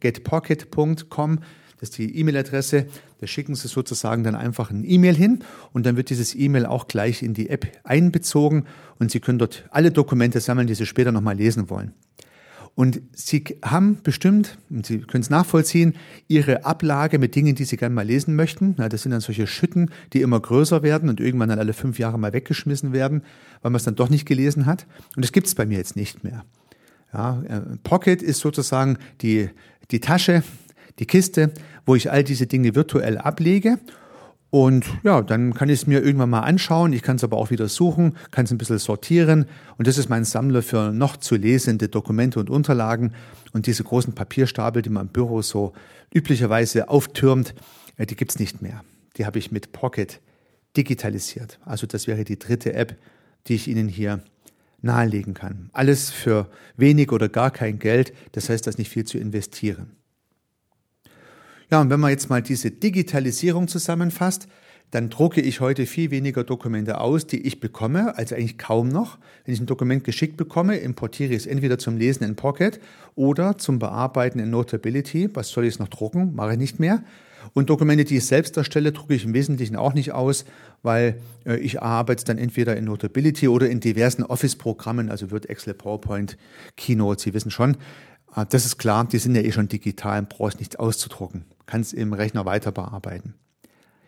getpocket.com. 0.00 1.40
Das 1.80 1.90
ist 1.90 1.98
die 1.98 2.16
E-Mail-Adresse. 2.18 2.86
Da 3.20 3.26
schicken 3.26 3.54
Sie 3.54 3.68
sozusagen 3.68 4.22
dann 4.22 4.34
einfach 4.34 4.70
ein 4.70 4.84
E-Mail 4.84 5.16
hin 5.16 5.40
und 5.72 5.86
dann 5.86 5.96
wird 5.96 6.08
dieses 6.10 6.34
E-Mail 6.34 6.66
auch 6.66 6.86
gleich 6.88 7.22
in 7.22 7.34
die 7.34 7.50
App 7.50 7.66
einbezogen 7.82 8.66
und 8.98 9.10
Sie 9.10 9.20
können 9.20 9.38
dort 9.38 9.64
alle 9.70 9.90
Dokumente 9.90 10.40
sammeln, 10.40 10.66
die 10.66 10.74
Sie 10.74 10.86
später 10.86 11.10
nochmal 11.10 11.36
lesen 11.36 11.68
wollen. 11.68 11.92
Und 12.76 13.02
Sie 13.12 13.44
haben 13.64 13.98
bestimmt, 14.02 14.58
und 14.68 14.84
Sie 14.84 14.98
können 14.98 15.22
es 15.22 15.30
nachvollziehen, 15.30 15.94
Ihre 16.26 16.64
Ablage 16.64 17.18
mit 17.18 17.36
Dingen, 17.36 17.54
die 17.54 17.64
Sie 17.64 17.76
gerne 17.76 17.94
mal 17.94 18.04
lesen 18.04 18.34
möchten. 18.34 18.74
das 18.76 19.02
sind 19.02 19.12
dann 19.12 19.20
solche 19.20 19.46
Schütten, 19.46 19.90
die 20.12 20.22
immer 20.22 20.40
größer 20.40 20.82
werden 20.82 21.08
und 21.08 21.20
irgendwann 21.20 21.50
dann 21.50 21.60
alle 21.60 21.72
fünf 21.72 21.98
Jahre 21.98 22.18
mal 22.18 22.32
weggeschmissen 22.32 22.92
werden, 22.92 23.22
weil 23.62 23.70
man 23.70 23.76
es 23.76 23.84
dann 23.84 23.94
doch 23.94 24.10
nicht 24.10 24.26
gelesen 24.26 24.66
hat. 24.66 24.86
Und 25.14 25.24
das 25.24 25.30
gibt 25.30 25.46
es 25.46 25.54
bei 25.54 25.66
mir 25.66 25.78
jetzt 25.78 25.94
nicht 25.94 26.24
mehr. 26.24 26.44
Ja, 27.12 27.42
äh, 27.42 27.60
Pocket 27.84 28.20
ist 28.20 28.40
sozusagen 28.40 28.98
die, 29.22 29.50
die 29.92 30.00
Tasche, 30.00 30.42
die 30.98 31.06
Kiste, 31.06 31.52
wo 31.86 31.94
ich 31.94 32.10
all 32.10 32.24
diese 32.24 32.48
Dinge 32.48 32.74
virtuell 32.74 33.18
ablege 33.18 33.78
und 34.54 34.86
ja, 35.02 35.20
dann 35.20 35.52
kann 35.52 35.68
ich 35.68 35.80
es 35.80 35.86
mir 35.88 36.00
irgendwann 36.00 36.30
mal 36.30 36.42
anschauen. 36.42 36.92
Ich 36.92 37.02
kann 37.02 37.16
es 37.16 37.24
aber 37.24 37.38
auch 37.38 37.50
wieder 37.50 37.66
suchen, 37.66 38.16
kann 38.30 38.44
es 38.44 38.52
ein 38.52 38.58
bisschen 38.58 38.78
sortieren. 38.78 39.46
Und 39.78 39.88
das 39.88 39.98
ist 39.98 40.08
mein 40.08 40.24
Sammler 40.24 40.62
für 40.62 40.92
noch 40.92 41.16
zu 41.16 41.34
lesende 41.34 41.88
Dokumente 41.88 42.38
und 42.38 42.50
Unterlagen. 42.50 43.14
Und 43.52 43.66
diese 43.66 43.82
großen 43.82 44.14
Papierstapel, 44.14 44.80
die 44.80 44.90
man 44.90 45.08
im 45.08 45.12
Büro 45.12 45.42
so 45.42 45.72
üblicherweise 46.14 46.88
auftürmt, 46.88 47.52
äh, 47.96 48.06
die 48.06 48.14
gibt's 48.14 48.38
nicht 48.38 48.62
mehr. 48.62 48.84
Die 49.16 49.26
habe 49.26 49.40
ich 49.40 49.50
mit 49.50 49.72
Pocket 49.72 50.20
digitalisiert. 50.76 51.58
Also 51.64 51.88
das 51.88 52.06
wäre 52.06 52.22
die 52.22 52.38
dritte 52.38 52.74
App, 52.74 52.96
die 53.48 53.56
ich 53.56 53.66
Ihnen 53.66 53.88
hier 53.88 54.22
nahelegen 54.82 55.34
kann. 55.34 55.68
Alles 55.72 56.10
für 56.10 56.48
wenig 56.76 57.10
oder 57.10 57.28
gar 57.28 57.50
kein 57.50 57.80
Geld. 57.80 58.12
Das 58.30 58.48
heißt, 58.48 58.68
das 58.68 58.78
nicht 58.78 58.90
viel 58.90 59.04
zu 59.04 59.18
investieren. 59.18 59.96
Ja, 61.74 61.80
und 61.80 61.90
wenn 61.90 61.98
man 61.98 62.10
jetzt 62.10 62.30
mal 62.30 62.40
diese 62.40 62.70
Digitalisierung 62.70 63.66
zusammenfasst, 63.66 64.46
dann 64.92 65.10
drucke 65.10 65.40
ich 65.40 65.58
heute 65.58 65.86
viel 65.86 66.12
weniger 66.12 66.44
Dokumente 66.44 67.00
aus, 67.00 67.26
die 67.26 67.44
ich 67.44 67.58
bekomme, 67.58 68.16
also 68.16 68.36
eigentlich 68.36 68.58
kaum 68.58 68.86
noch. 68.86 69.18
Wenn 69.44 69.54
ich 69.54 69.60
ein 69.60 69.66
Dokument 69.66 70.04
geschickt 70.04 70.36
bekomme, 70.36 70.76
importiere 70.76 71.32
ich 71.32 71.38
es 71.38 71.46
entweder 71.46 71.76
zum 71.76 71.96
Lesen 71.96 72.22
in 72.22 72.36
Pocket 72.36 72.78
oder 73.16 73.58
zum 73.58 73.80
Bearbeiten 73.80 74.38
in 74.38 74.50
Notability. 74.50 75.30
Was 75.34 75.48
soll 75.48 75.64
ich 75.64 75.80
noch 75.80 75.88
drucken? 75.88 76.36
Mache 76.36 76.52
ich 76.52 76.58
nicht 76.58 76.78
mehr. 76.78 77.02
Und 77.54 77.70
Dokumente, 77.70 78.04
die 78.04 78.18
ich 78.18 78.26
selbst 78.26 78.56
erstelle, 78.56 78.92
drucke 78.92 79.14
ich 79.14 79.24
im 79.24 79.34
Wesentlichen 79.34 79.74
auch 79.74 79.94
nicht 79.94 80.12
aus, 80.12 80.44
weil 80.84 81.20
äh, 81.44 81.56
ich 81.56 81.82
arbeite 81.82 82.24
dann 82.24 82.38
entweder 82.38 82.76
in 82.76 82.84
Notability 82.84 83.48
oder 83.48 83.68
in 83.68 83.80
diversen 83.80 84.22
Office-Programmen, 84.22 85.10
also 85.10 85.32
Word, 85.32 85.50
Excel, 85.50 85.74
PowerPoint, 85.74 86.38
Keynote, 86.76 87.20
Sie 87.20 87.34
wissen 87.34 87.50
schon. 87.50 87.76
Äh, 88.34 88.46
das 88.48 88.66
ist 88.66 88.78
klar, 88.78 89.06
die 89.06 89.18
sind 89.18 89.34
ja 89.34 89.42
eh 89.42 89.52
schon 89.52 89.68
digital, 89.68 90.22
brauchst 90.22 90.58
nichts 90.58 90.76
auszudrucken 90.76 91.44
kann 91.66 91.80
es 91.80 91.92
im 91.92 92.12
Rechner 92.12 92.44
weiter 92.44 92.72
bearbeiten. 92.72 93.34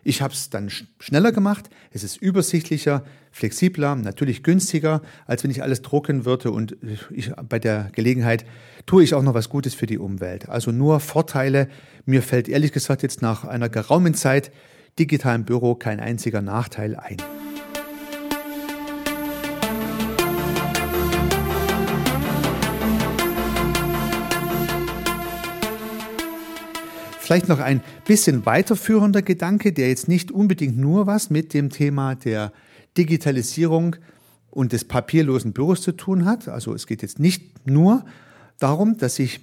Ich 0.03 0.21
habe 0.21 0.33
es 0.33 0.49
dann 0.49 0.69
schneller 0.69 1.33
gemacht, 1.33 1.69
es 1.91 2.03
ist 2.03 2.15
übersichtlicher, 2.15 3.03
flexibler, 3.31 3.95
natürlich 3.95 4.41
günstiger, 4.41 5.01
als 5.25 5.43
wenn 5.43 5.51
ich 5.51 5.63
alles 5.63 5.81
drucken 5.81 6.23
würde 6.23 6.51
und 6.51 6.77
ich, 7.11 7.31
bei 7.49 7.59
der 7.59 7.89
Gelegenheit 7.91 8.45
tue 8.85 9.03
ich 9.03 9.13
auch 9.13 9.21
noch 9.21 9.33
was 9.33 9.49
Gutes 9.49 9.73
für 9.73 9.85
die 9.85 9.97
Umwelt. 9.97 10.47
Also 10.47 10.71
nur 10.71 11.01
Vorteile. 11.01 11.67
Mir 12.05 12.21
fällt 12.21 12.47
ehrlich 12.47 12.71
gesagt 12.71 13.03
jetzt 13.03 13.21
nach 13.21 13.43
einer 13.43 13.67
geraumen 13.67 14.13
Zeit 14.13 14.51
digitalen 14.97 15.43
Büro 15.43 15.75
kein 15.75 15.99
einziger 15.99 16.41
Nachteil 16.41 16.95
ein. 16.95 17.17
Vielleicht 27.27 27.49
noch 27.49 27.59
ein 27.59 27.81
bisschen 28.05 28.45
weiterführender 28.45 29.21
Gedanke, 29.21 29.73
der 29.73 29.89
jetzt 29.89 30.07
nicht 30.07 30.31
unbedingt 30.31 30.77
nur 30.77 31.07
was 31.07 31.29
mit 31.29 31.53
dem 31.53 31.69
Thema 31.69 32.15
der 32.15 32.53
Digitalisierung 32.97 33.97
und 34.49 34.71
des 34.71 34.85
papierlosen 34.85 35.51
Büros 35.51 35.81
zu 35.81 35.91
tun 35.91 36.23
hat. 36.23 36.47
Also 36.47 36.73
es 36.73 36.87
geht 36.87 37.01
jetzt 37.01 37.19
nicht 37.19 37.67
nur 37.67 38.05
darum, 38.59 38.97
dass 38.97 39.19
ich 39.19 39.41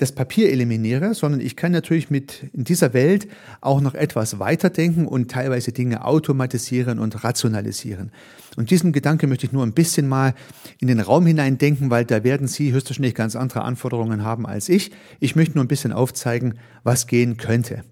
das 0.00 0.12
Papier 0.12 0.50
eliminiere, 0.50 1.14
sondern 1.14 1.40
ich 1.40 1.56
kann 1.56 1.72
natürlich 1.72 2.08
mit 2.08 2.44
in 2.54 2.64
dieser 2.64 2.94
Welt 2.94 3.28
auch 3.60 3.80
noch 3.80 3.94
etwas 3.94 4.38
weiterdenken 4.38 5.06
und 5.06 5.30
teilweise 5.30 5.72
Dinge 5.72 6.04
automatisieren 6.04 6.98
und 6.98 7.22
rationalisieren. 7.22 8.10
Und 8.56 8.70
diesen 8.70 8.92
Gedanke 8.92 9.26
möchte 9.26 9.46
ich 9.46 9.52
nur 9.52 9.64
ein 9.64 9.74
bisschen 9.74 10.08
mal 10.08 10.34
in 10.80 10.88
den 10.88 11.00
Raum 11.00 11.26
hineindenken, 11.26 11.90
weil 11.90 12.04
da 12.06 12.24
werden 12.24 12.48
Sie 12.48 12.72
höchstwahrscheinlich 12.72 13.14
ganz 13.14 13.36
andere 13.36 13.62
Anforderungen 13.62 14.24
haben 14.24 14.46
als 14.46 14.68
ich. 14.70 14.90
Ich 15.20 15.36
möchte 15.36 15.56
nur 15.56 15.64
ein 15.64 15.68
bisschen 15.68 15.92
aufzeigen, 15.92 16.54
was 16.82 17.06
gehen 17.06 17.36
könnte. 17.36 17.84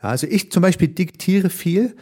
Also 0.00 0.26
ich 0.26 0.52
zum 0.52 0.60
Beispiel 0.60 0.88
diktiere 0.88 1.48
viel 1.48 1.96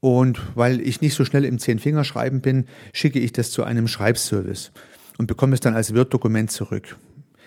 und 0.00 0.40
weil 0.56 0.80
ich 0.80 1.00
nicht 1.00 1.14
so 1.14 1.24
schnell 1.24 1.44
im 1.44 1.60
Zehn-Finger-Schreiben 1.60 2.40
bin, 2.40 2.66
schicke 2.92 3.20
ich 3.20 3.32
das 3.32 3.52
zu 3.52 3.62
einem 3.62 3.86
Schreibservice 3.86 4.72
und 5.16 5.28
bekomme 5.28 5.54
es 5.54 5.60
dann 5.60 5.74
als 5.74 5.94
Word-Dokument 5.94 6.50
zurück. 6.50 6.96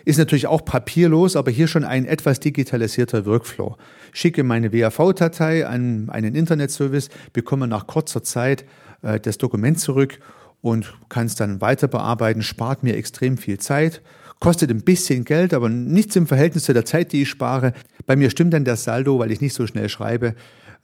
Ist 0.07 0.19
natürlich 0.19 0.47
auch 0.47 0.63
papierlos, 0.63 1.35
aber 1.35 1.51
hier 1.51 1.67
schon 1.67 1.83
ein 1.83 2.05
etwas 2.05 2.39
digitalisierter 2.39 3.25
Workflow. 3.25 3.75
Schicke 4.13 4.45
meine 4.45 4.71
WAV-Datei 4.71 5.67
an 5.67 6.09
einen 6.09 6.33
Internetservice, 6.33 7.09
bekomme 7.33 7.67
nach 7.67 7.87
kurzer 7.87 8.23
Zeit 8.23 8.63
äh, 9.01 9.19
das 9.19 9.37
Dokument 9.37 9.81
zurück 9.81 10.19
und 10.61 10.93
kann 11.09 11.25
es 11.25 11.35
dann 11.35 11.59
weiter 11.59 11.89
bearbeiten, 11.89 12.41
spart 12.41 12.83
mir 12.83 12.95
extrem 12.95 13.37
viel 13.37 13.57
Zeit, 13.57 14.01
kostet 14.39 14.71
ein 14.71 14.85
bisschen 14.85 15.25
Geld, 15.25 15.53
aber 15.53 15.67
nichts 15.67 16.15
im 16.15 16.25
Verhältnis 16.25 16.63
zu 16.63 16.73
der 16.73 16.85
Zeit, 16.85 17.11
die 17.11 17.23
ich 17.23 17.29
spare. 17.29 17.73
Bei 18.05 18.15
mir 18.15 18.29
stimmt 18.29 18.53
dann 18.53 18.63
der 18.63 18.77
Saldo, 18.77 19.19
weil 19.19 19.33
ich 19.33 19.41
nicht 19.41 19.55
so 19.55 19.67
schnell 19.67 19.89
schreibe. 19.89 20.35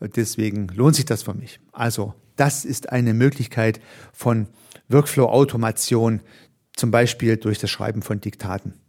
Deswegen 0.02 0.68
lohnt 0.76 0.98
sich 0.98 1.06
das 1.06 1.24
für 1.24 1.34
mich. 1.34 1.62
Also, 1.72 2.14
das 2.36 2.66
ist 2.66 2.92
eine 2.92 3.14
Möglichkeit 3.14 3.80
von 4.12 4.48
Workflow-Automation, 4.90 6.20
zum 6.76 6.92
Beispiel 6.92 7.38
durch 7.38 7.60
das 7.60 7.70
Schreiben 7.70 8.02
von 8.02 8.20
Diktaten. 8.20 8.83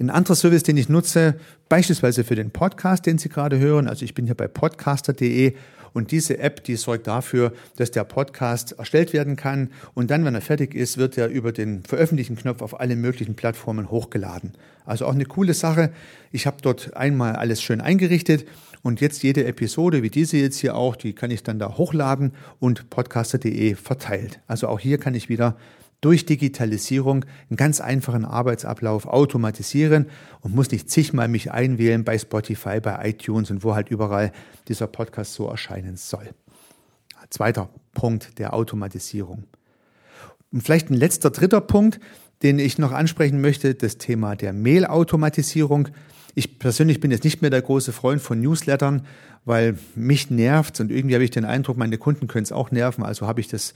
Ein 0.00 0.10
anderer 0.10 0.34
Service, 0.34 0.64
den 0.64 0.76
ich 0.76 0.88
nutze, 0.88 1.36
beispielsweise 1.68 2.24
für 2.24 2.34
den 2.34 2.50
Podcast, 2.50 3.06
den 3.06 3.18
Sie 3.18 3.28
gerade 3.28 3.58
hören, 3.58 3.88
also 3.88 4.04
ich 4.04 4.14
bin 4.14 4.26
hier 4.26 4.34
bei 4.34 4.48
podcaster.de 4.48 5.54
und 5.92 6.10
diese 6.10 6.38
App, 6.38 6.64
die 6.64 6.74
sorgt 6.74 7.06
dafür, 7.06 7.52
dass 7.76 7.92
der 7.92 8.02
Podcast 8.02 8.72
erstellt 8.72 9.12
werden 9.12 9.36
kann 9.36 9.70
und 9.94 10.10
dann, 10.10 10.24
wenn 10.24 10.34
er 10.34 10.40
fertig 10.40 10.74
ist, 10.74 10.98
wird 10.98 11.16
er 11.16 11.28
über 11.28 11.52
den 11.52 11.84
Veröffentlichen-Knopf 11.84 12.60
auf 12.60 12.80
alle 12.80 12.96
möglichen 12.96 13.36
Plattformen 13.36 13.90
hochgeladen. 13.90 14.52
Also 14.84 15.06
auch 15.06 15.14
eine 15.14 15.24
coole 15.24 15.54
Sache. 15.54 15.92
Ich 16.32 16.46
habe 16.46 16.56
dort 16.60 16.96
einmal 16.96 17.36
alles 17.36 17.62
schön 17.62 17.80
eingerichtet 17.80 18.44
und 18.82 19.00
jetzt 19.00 19.22
jede 19.22 19.44
Episode, 19.44 20.02
wie 20.02 20.10
diese 20.10 20.36
jetzt 20.36 20.58
hier 20.58 20.74
auch, 20.74 20.96
die 20.96 21.12
kann 21.12 21.30
ich 21.30 21.44
dann 21.44 21.60
da 21.60 21.78
hochladen 21.78 22.32
und 22.58 22.90
podcaster.de 22.90 23.76
verteilt. 23.76 24.40
Also 24.48 24.66
auch 24.66 24.80
hier 24.80 24.98
kann 24.98 25.14
ich 25.14 25.28
wieder 25.28 25.56
durch 26.04 26.26
Digitalisierung 26.26 27.24
einen 27.48 27.56
ganz 27.56 27.80
einfachen 27.80 28.26
Arbeitsablauf 28.26 29.06
automatisieren 29.06 30.06
und 30.42 30.54
muss 30.54 30.70
nicht 30.70 30.90
zigmal 30.90 31.28
mich 31.28 31.50
einwählen 31.50 32.04
bei 32.04 32.18
Spotify, 32.18 32.78
bei 32.78 33.08
iTunes 33.08 33.50
und 33.50 33.64
wo 33.64 33.74
halt 33.74 33.88
überall 33.88 34.30
dieser 34.68 34.86
Podcast 34.86 35.32
so 35.32 35.48
erscheinen 35.48 35.96
soll. 35.96 36.28
Zweiter 37.30 37.70
Punkt 37.94 38.38
der 38.38 38.52
Automatisierung. 38.52 39.44
Und 40.52 40.62
vielleicht 40.62 40.90
ein 40.90 40.94
letzter 40.94 41.30
dritter 41.30 41.62
Punkt, 41.62 42.00
den 42.42 42.58
ich 42.58 42.76
noch 42.76 42.92
ansprechen 42.92 43.40
möchte, 43.40 43.74
das 43.74 43.96
Thema 43.96 44.36
der 44.36 44.52
Mail-Automatisierung. 44.52 45.88
Ich 46.34 46.58
persönlich 46.58 47.00
bin 47.00 47.12
jetzt 47.12 47.24
nicht 47.24 47.40
mehr 47.40 47.50
der 47.50 47.62
große 47.62 47.92
Freund 47.92 48.20
von 48.20 48.42
Newslettern, 48.42 49.06
weil 49.46 49.78
mich 49.94 50.30
nervt 50.30 50.80
und 50.80 50.90
irgendwie 50.90 51.14
habe 51.14 51.24
ich 51.24 51.30
den 51.30 51.46
Eindruck, 51.46 51.78
meine 51.78 51.96
Kunden 51.96 52.26
können 52.26 52.44
es 52.44 52.52
auch 52.52 52.70
nerven, 52.70 53.04
also 53.04 53.26
habe 53.26 53.40
ich 53.40 53.48
das 53.48 53.72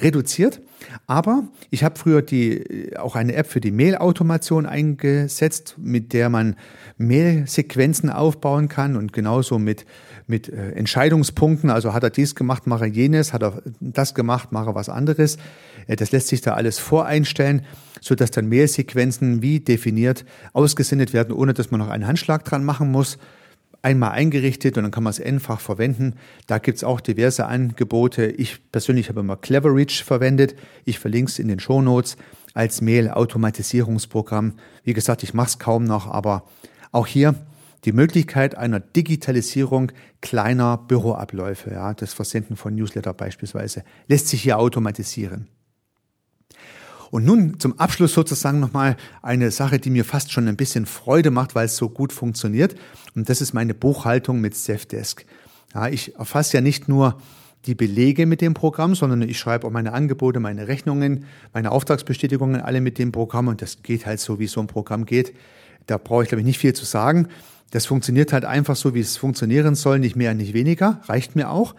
reduziert. 0.00 0.60
Aber 1.06 1.44
ich 1.70 1.84
habe 1.84 1.98
früher 1.98 2.22
die, 2.22 2.96
auch 2.96 3.14
eine 3.14 3.34
App 3.34 3.46
für 3.46 3.60
die 3.60 3.70
Mail-Automation 3.70 4.66
eingesetzt, 4.66 5.76
mit 5.78 6.12
der 6.12 6.28
man 6.28 6.56
Mail-Sequenzen 6.98 8.10
aufbauen 8.10 8.68
kann 8.68 8.96
und 8.96 9.12
genauso 9.12 9.58
mit, 9.58 9.84
mit 10.26 10.48
äh, 10.48 10.72
Entscheidungspunkten. 10.72 11.70
Also 11.70 11.92
hat 11.92 12.02
er 12.02 12.10
dies 12.10 12.34
gemacht, 12.34 12.66
mache 12.66 12.86
jenes, 12.86 13.32
hat 13.32 13.42
er 13.42 13.62
das 13.80 14.14
gemacht, 14.14 14.52
mache 14.52 14.74
was 14.74 14.88
anderes. 14.88 15.36
Äh, 15.86 15.96
das 15.96 16.12
lässt 16.12 16.28
sich 16.28 16.40
da 16.40 16.54
alles 16.54 16.78
voreinstellen, 16.78 17.62
so 18.00 18.14
dass 18.14 18.30
dann 18.30 18.48
Mail-Sequenzen 18.48 19.42
wie 19.42 19.60
definiert 19.60 20.24
ausgesendet 20.52 21.12
werden, 21.12 21.32
ohne 21.32 21.54
dass 21.54 21.70
man 21.70 21.80
noch 21.80 21.90
einen 21.90 22.06
Handschlag 22.06 22.44
dran 22.44 22.64
machen 22.64 22.90
muss 22.90 23.18
einmal 23.82 24.12
eingerichtet 24.12 24.76
und 24.76 24.84
dann 24.84 24.92
kann 24.92 25.02
man 25.02 25.10
es 25.10 25.20
einfach 25.20 25.60
verwenden. 25.60 26.14
Da 26.46 26.58
gibt's 26.58 26.84
auch 26.84 27.00
diverse 27.00 27.46
Angebote. 27.46 28.26
Ich 28.26 28.70
persönlich 28.70 29.08
habe 29.08 29.20
immer 29.20 29.36
Cleverreach 29.36 30.04
verwendet. 30.04 30.54
Ich 30.84 30.98
verlinke 30.98 31.30
es 31.30 31.38
in 31.38 31.48
den 31.48 31.60
Show 31.60 31.82
Notes 31.82 32.16
als 32.54 32.80
Mail-Automatisierungsprogramm. 32.80 34.54
Wie 34.84 34.92
gesagt, 34.92 35.22
ich 35.22 35.34
mache 35.34 35.48
es 35.48 35.58
kaum 35.58 35.84
noch, 35.84 36.06
aber 36.06 36.44
auch 36.92 37.06
hier 37.06 37.34
die 37.84 37.92
Möglichkeit 37.92 38.56
einer 38.56 38.78
Digitalisierung 38.78 39.90
kleiner 40.20 40.78
Büroabläufe, 40.78 41.72
ja, 41.72 41.94
das 41.94 42.12
Versenden 42.12 42.56
von 42.56 42.74
Newsletter 42.76 43.12
beispielsweise, 43.12 43.82
lässt 44.06 44.28
sich 44.28 44.42
hier 44.42 44.58
automatisieren. 44.58 45.48
Und 47.12 47.26
nun 47.26 47.60
zum 47.60 47.78
Abschluss 47.78 48.14
sozusagen 48.14 48.58
nochmal 48.58 48.96
eine 49.20 49.50
Sache, 49.50 49.78
die 49.78 49.90
mir 49.90 50.06
fast 50.06 50.32
schon 50.32 50.48
ein 50.48 50.56
bisschen 50.56 50.86
Freude 50.86 51.30
macht, 51.30 51.54
weil 51.54 51.66
es 51.66 51.76
so 51.76 51.90
gut 51.90 52.10
funktioniert. 52.10 52.74
Und 53.14 53.28
das 53.28 53.42
ist 53.42 53.52
meine 53.52 53.74
Buchhaltung 53.74 54.40
mit 54.40 54.56
Zefdesk. 54.56 55.26
Ja, 55.74 55.88
ich 55.88 56.16
erfasse 56.16 56.56
ja 56.56 56.62
nicht 56.62 56.88
nur 56.88 57.20
die 57.66 57.74
Belege 57.74 58.24
mit 58.24 58.40
dem 58.40 58.54
Programm, 58.54 58.94
sondern 58.94 59.20
ich 59.20 59.38
schreibe 59.38 59.66
auch 59.66 59.70
meine 59.70 59.92
Angebote, 59.92 60.40
meine 60.40 60.68
Rechnungen, 60.68 61.26
meine 61.52 61.70
Auftragsbestätigungen 61.70 62.62
alle 62.62 62.80
mit 62.80 62.98
dem 62.98 63.12
Programm 63.12 63.48
und 63.48 63.60
das 63.60 63.82
geht 63.82 64.06
halt 64.06 64.18
so, 64.18 64.38
wie 64.38 64.46
so 64.46 64.62
ein 64.62 64.66
Programm 64.66 65.04
geht. 65.04 65.34
Da 65.86 65.98
brauche 65.98 66.22
ich, 66.22 66.30
glaube 66.30 66.40
ich, 66.40 66.46
nicht 66.46 66.58
viel 66.58 66.72
zu 66.72 66.86
sagen. 66.86 67.28
Das 67.72 67.84
funktioniert 67.84 68.32
halt 68.32 68.46
einfach 68.46 68.74
so, 68.74 68.94
wie 68.94 69.00
es 69.00 69.18
funktionieren 69.18 69.74
soll, 69.74 69.98
nicht 69.98 70.16
mehr, 70.16 70.32
nicht 70.32 70.54
weniger, 70.54 71.02
reicht 71.04 71.36
mir 71.36 71.50
auch. 71.50 71.74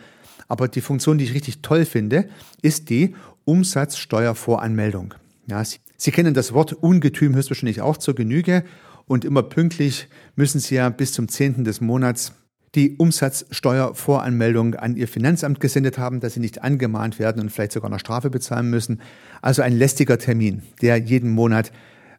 Aber 0.47 0.67
die 0.67 0.81
Funktion, 0.81 1.17
die 1.17 1.23
ich 1.23 1.33
richtig 1.33 1.63
toll 1.63 1.85
finde, 1.85 2.29
ist 2.61 2.91
die 2.91 3.15
Umsatzsteuervoranmeldung. 3.45 5.15
Ja, 5.47 5.63
Sie, 5.63 5.77
Sie 5.97 6.11
kennen 6.11 6.33
das 6.33 6.53
Wort 6.53 6.73
Ungetüm 6.73 7.35
höchstwahrscheinlich 7.35 7.81
auch 7.81 7.97
zur 7.97 8.15
Genüge 8.15 8.63
und 9.05 9.25
immer 9.25 9.43
pünktlich 9.43 10.07
müssen 10.35 10.59
Sie 10.59 10.75
ja 10.75 10.89
bis 10.89 11.11
zum 11.11 11.27
10. 11.27 11.63
des 11.63 11.81
Monats 11.81 12.33
die 12.75 12.95
Umsatzsteuervoranmeldung 12.95 14.75
an 14.75 14.95
Ihr 14.95 15.07
Finanzamt 15.07 15.59
gesendet 15.59 15.97
haben, 15.97 16.21
dass 16.21 16.33
Sie 16.33 16.39
nicht 16.39 16.63
angemahnt 16.63 17.19
werden 17.19 17.41
und 17.41 17.51
vielleicht 17.51 17.73
sogar 17.73 17.91
eine 17.91 17.99
Strafe 17.99 18.29
bezahlen 18.29 18.69
müssen. 18.69 19.01
Also 19.41 19.61
ein 19.61 19.77
lästiger 19.77 20.17
Termin, 20.17 20.63
der 20.81 20.97
jeden 20.97 21.29
Monat 21.29 21.71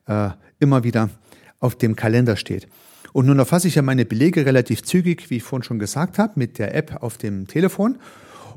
äh, 0.07 0.31
immer 0.61 0.85
wieder 0.85 1.11
auf 1.59 1.77
dem 1.77 1.97
Kalender 1.97 2.37
steht. 2.37 2.69
Und 3.13 3.27
nun 3.27 3.39
erfasse 3.39 3.69
ich 3.69 3.77
ja 3.77 3.83
meine 3.83 4.05
Belege 4.05 4.45
relativ 4.45 4.83
zügig, 4.83 5.31
wie 5.31 5.37
ich 5.37 5.43
vorhin 5.43 5.63
schon 5.63 5.79
gesagt 5.79 6.19
habe, 6.19 6.33
mit 6.37 6.59
der 6.59 6.75
App 6.75 7.03
auf 7.03 7.17
dem 7.17 7.47
Telefon 7.47 7.99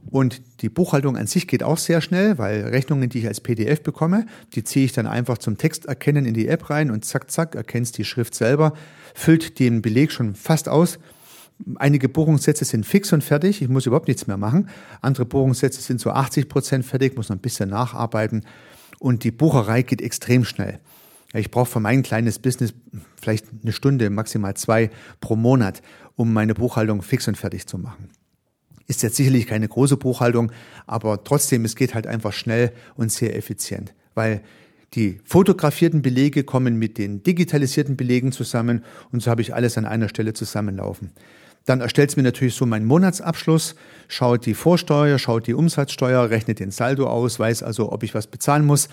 und 0.09 0.41
die 0.61 0.69
Buchhaltung 0.69 1.17
an 1.17 1.27
sich 1.27 1.47
geht 1.47 1.63
auch 1.63 1.77
sehr 1.77 2.01
schnell, 2.01 2.37
weil 2.37 2.61
Rechnungen, 2.63 3.09
die 3.09 3.19
ich 3.19 3.27
als 3.27 3.41
PDF 3.41 3.81
bekomme, 3.81 4.25
die 4.53 4.63
ziehe 4.63 4.85
ich 4.85 4.93
dann 4.93 5.07
einfach 5.07 5.37
zum 5.37 5.57
Texterkennen 5.57 6.25
in 6.25 6.33
die 6.33 6.47
App 6.47 6.69
rein 6.69 6.91
und 6.91 7.03
zack, 7.05 7.29
zack, 7.31 7.55
erkennst 7.55 7.97
die 7.97 8.05
Schrift 8.05 8.35
selber, 8.35 8.73
füllt 9.13 9.59
den 9.59 9.81
Beleg 9.81 10.11
schon 10.11 10.35
fast 10.35 10.69
aus. 10.69 10.99
Einige 11.75 12.07
Buchungssätze 12.07 12.65
sind 12.65 12.85
fix 12.85 13.11
und 13.11 13.23
fertig, 13.23 13.61
ich 13.61 13.67
muss 13.67 13.85
überhaupt 13.85 14.07
nichts 14.07 14.27
mehr 14.27 14.37
machen. 14.37 14.69
Andere 15.01 15.25
Buchungssätze 15.25 15.81
sind 15.81 15.99
so 15.99 16.11
80 16.11 16.47
Prozent 16.47 16.85
fertig, 16.85 17.15
muss 17.15 17.29
noch 17.29 17.35
ein 17.35 17.41
bisschen 17.41 17.69
nacharbeiten. 17.69 18.45
Und 18.99 19.23
die 19.23 19.31
Bucherei 19.31 19.81
geht 19.81 20.01
extrem 20.01 20.45
schnell. 20.45 20.79
Ich 21.33 21.51
brauche 21.51 21.69
für 21.69 21.79
mein 21.79 22.03
kleines 22.03 22.39
Business 22.39 22.73
vielleicht 23.19 23.45
eine 23.61 23.73
Stunde, 23.73 24.09
maximal 24.09 24.55
zwei 24.55 24.89
pro 25.19 25.35
Monat, 25.35 25.81
um 26.15 26.31
meine 26.31 26.53
Buchhaltung 26.53 27.01
fix 27.01 27.27
und 27.27 27.37
fertig 27.37 27.67
zu 27.67 27.77
machen. 27.77 28.09
Ist 28.87 29.03
jetzt 29.03 29.17
sicherlich 29.17 29.45
keine 29.47 29.67
große 29.67 29.97
Buchhaltung, 29.97 30.53
aber 30.85 31.25
trotzdem, 31.25 31.65
es 31.65 31.75
geht 31.75 31.93
halt 31.93 32.07
einfach 32.07 32.31
schnell 32.31 32.71
und 32.95 33.11
sehr 33.11 33.35
effizient, 33.35 33.93
weil 34.15 34.41
die 34.93 35.19
fotografierten 35.25 36.01
Belege 36.01 36.45
kommen 36.45 36.79
mit 36.79 36.97
den 36.97 37.21
digitalisierten 37.21 37.97
Belegen 37.97 38.31
zusammen 38.31 38.85
und 39.11 39.21
so 39.21 39.29
habe 39.29 39.41
ich 39.41 39.53
alles 39.53 39.77
an 39.77 39.85
einer 39.85 40.07
Stelle 40.07 40.31
zusammenlaufen. 40.33 41.11
Dann 41.65 41.81
erstellt 41.81 42.11
es 42.11 42.15
mir 42.15 42.23
natürlich 42.23 42.55
so 42.55 42.65
meinen 42.65 42.85
Monatsabschluss, 42.85 43.75
schaut 44.07 44.45
die 44.45 44.53
Vorsteuer, 44.53 45.19
schaut 45.19 45.47
die 45.47 45.53
Umsatzsteuer, 45.53 46.29
rechnet 46.29 46.61
den 46.61 46.71
Saldo 46.71 47.07
aus, 47.07 47.39
weiß 47.39 47.63
also, 47.63 47.91
ob 47.91 48.03
ich 48.03 48.15
was 48.15 48.27
bezahlen 48.27 48.65
muss 48.65 48.87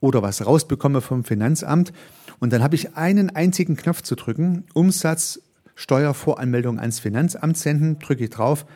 oder 0.00 0.22
was 0.22 0.44
rausbekomme 0.44 1.00
vom 1.00 1.22
Finanzamt. 1.22 1.92
Und 2.40 2.52
dann 2.52 2.64
habe 2.64 2.74
ich 2.74 2.96
einen 2.96 3.30
einzigen 3.30 3.76
Knopf 3.76 4.02
zu 4.02 4.16
drücken, 4.16 4.64
Umsatzsteuervoranmeldung 4.74 6.80
ans 6.80 6.98
Finanzamt 6.98 7.56
senden, 7.56 8.00
drücke 8.00 8.24
ich 8.24 8.30
drauf 8.30 8.66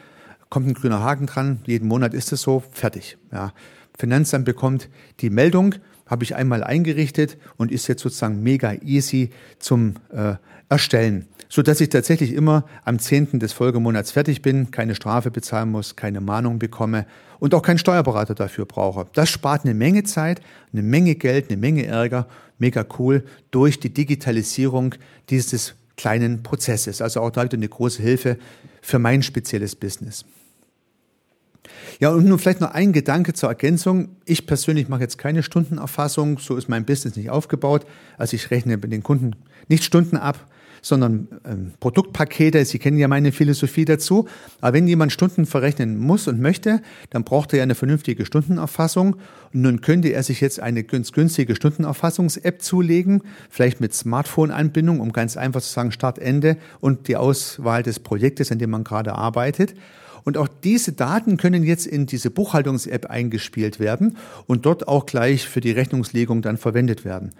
kommt 0.51 0.67
ein 0.67 0.75
grüner 0.75 1.01
Haken 1.01 1.27
dran, 1.27 1.61
jeden 1.65 1.89
Monat 1.89 2.13
ist 2.13 2.33
es 2.33 2.43
so, 2.43 2.63
fertig. 2.73 3.17
Ja. 3.33 3.53
Finanzamt 3.97 4.45
bekommt 4.45 4.89
die 5.21 5.31
Meldung, 5.31 5.77
habe 6.07 6.25
ich 6.25 6.35
einmal 6.35 6.65
eingerichtet 6.65 7.39
und 7.57 7.71
ist 7.71 7.87
jetzt 7.87 8.03
sozusagen 8.03 8.43
mega 8.43 8.75
easy 8.83 9.31
zum 9.59 9.95
äh, 10.13 10.35
Erstellen, 10.69 11.27
so 11.49 11.63
dass 11.63 11.81
ich 11.81 11.89
tatsächlich 11.89 12.33
immer 12.33 12.65
am 12.85 12.99
10. 12.99 13.39
des 13.39 13.53
Folgemonats 13.53 14.11
fertig 14.11 14.43
bin, 14.43 14.71
keine 14.71 14.95
Strafe 14.95 15.31
bezahlen 15.31 15.71
muss, 15.71 15.97
keine 15.97 16.21
Mahnung 16.21 16.59
bekomme 16.59 17.07
und 17.39 17.55
auch 17.55 17.63
keinen 17.63 17.79
Steuerberater 17.79 18.35
dafür 18.35 18.67
brauche. 18.67 19.07
Das 19.13 19.31
spart 19.31 19.65
eine 19.65 19.75
Menge 19.75 20.03
Zeit, 20.05 20.41
eine 20.73 20.83
Menge 20.83 21.15
Geld, 21.15 21.49
eine 21.49 21.57
Menge 21.57 21.87
Ärger, 21.87 22.27
mega 22.59 22.85
cool 22.99 23.25
durch 23.51 23.79
die 23.81 23.91
Digitalisierung 23.91 24.95
dieses 25.29 25.75
kleinen 25.97 26.43
Prozesses. 26.43 27.03
Also 27.03 27.21
auch 27.21 27.31
da 27.31 27.43
eine 27.43 27.69
große 27.69 28.03
Hilfe 28.03 28.39
für 28.81 28.99
mein 28.99 29.23
spezielles 29.23 29.77
Business. 29.77 30.25
Ja, 32.01 32.11
und 32.11 32.25
nun 32.25 32.39
vielleicht 32.39 32.61
noch 32.61 32.73
ein 32.73 32.93
Gedanke 32.93 33.33
zur 33.35 33.49
Ergänzung. 33.49 34.09
Ich 34.25 34.47
persönlich 34.47 34.89
mache 34.89 35.03
jetzt 35.03 35.19
keine 35.19 35.43
Stundenerfassung, 35.43 36.39
so 36.39 36.57
ist 36.57 36.69
mein 36.69 36.85
Business 36.85 37.17
nicht 37.17 37.31
aufgebaut. 37.31 37.85
Also 38.17 38.37
ich 38.37 38.51
rechne 38.51 38.77
mit 38.77 38.93
den 38.93 39.03
Kunden 39.03 39.37
nicht 39.69 39.85
Stunden 39.85 40.17
ab, 40.17 40.47
sondern 40.83 41.29
ähm, 41.45 41.73
Produktpakete. 41.81 42.65
Sie 42.65 42.79
kennen 42.79 42.99
ja 42.99 43.09
meine 43.09 43.33
Philosophie 43.33 43.85
dazu. 43.85 44.27
Aber 44.61 44.75
wenn 44.75 44.89
jemand 44.89 45.13
Stunden 45.13 45.47
verrechnen 45.47 45.99
muss 45.99 46.29
und 46.29 46.41
möchte, 46.41 46.83
dann 47.11 47.25
braucht 47.25 47.53
er 47.53 47.59
ja 47.59 47.63
eine 47.65 47.75
vernünftige 47.75 48.27
Stundenerfassung. 48.27 49.15
Und 49.53 49.63
nun 49.63 49.81
könnte 49.81 50.09
er 50.09 50.23
sich 50.23 50.41
jetzt 50.41 50.61
eine 50.61 50.85
ganz 50.85 51.13
günstige 51.13 51.55
Stundenerfassungs-App 51.55 52.63
zulegen, 52.63 53.23
vielleicht 53.49 53.81
mit 53.81 53.95
Smartphone-Anbindung, 53.95 55.01
um 55.01 55.13
ganz 55.13 55.37
einfach 55.37 55.61
zu 55.61 55.73
sagen 55.73 55.93
Start, 55.93 56.19
Ende 56.19 56.57
und 56.81 57.09
die 57.09 57.17
Auswahl 57.17 57.83
des 57.83 58.01
Projektes, 58.01 58.51
an 58.53 58.59
dem 58.59 58.71
man 58.71 58.85
gerade 58.85 59.15
arbeitet. 59.15 59.75
Und 60.25 60.37
auch 60.37 60.49
diese 60.49 60.93
Daten 60.93 61.37
können 61.37 61.63
jetzt 61.63 61.87
in 61.87 62.07
diese 62.07 62.31
Buchhaltungs-App 62.31 63.07
eingespielt 63.07 63.81
werden 63.81 64.17
und 64.47 64.67
dort 64.67 64.89
auch 64.89 65.07
gleich 65.07 65.49
für 65.49 65.61
die 65.61 65.73
Rechnungslegung 65.73 66.43
dann 66.43 66.57
verwendet 66.57 67.05
werden. 67.05 67.33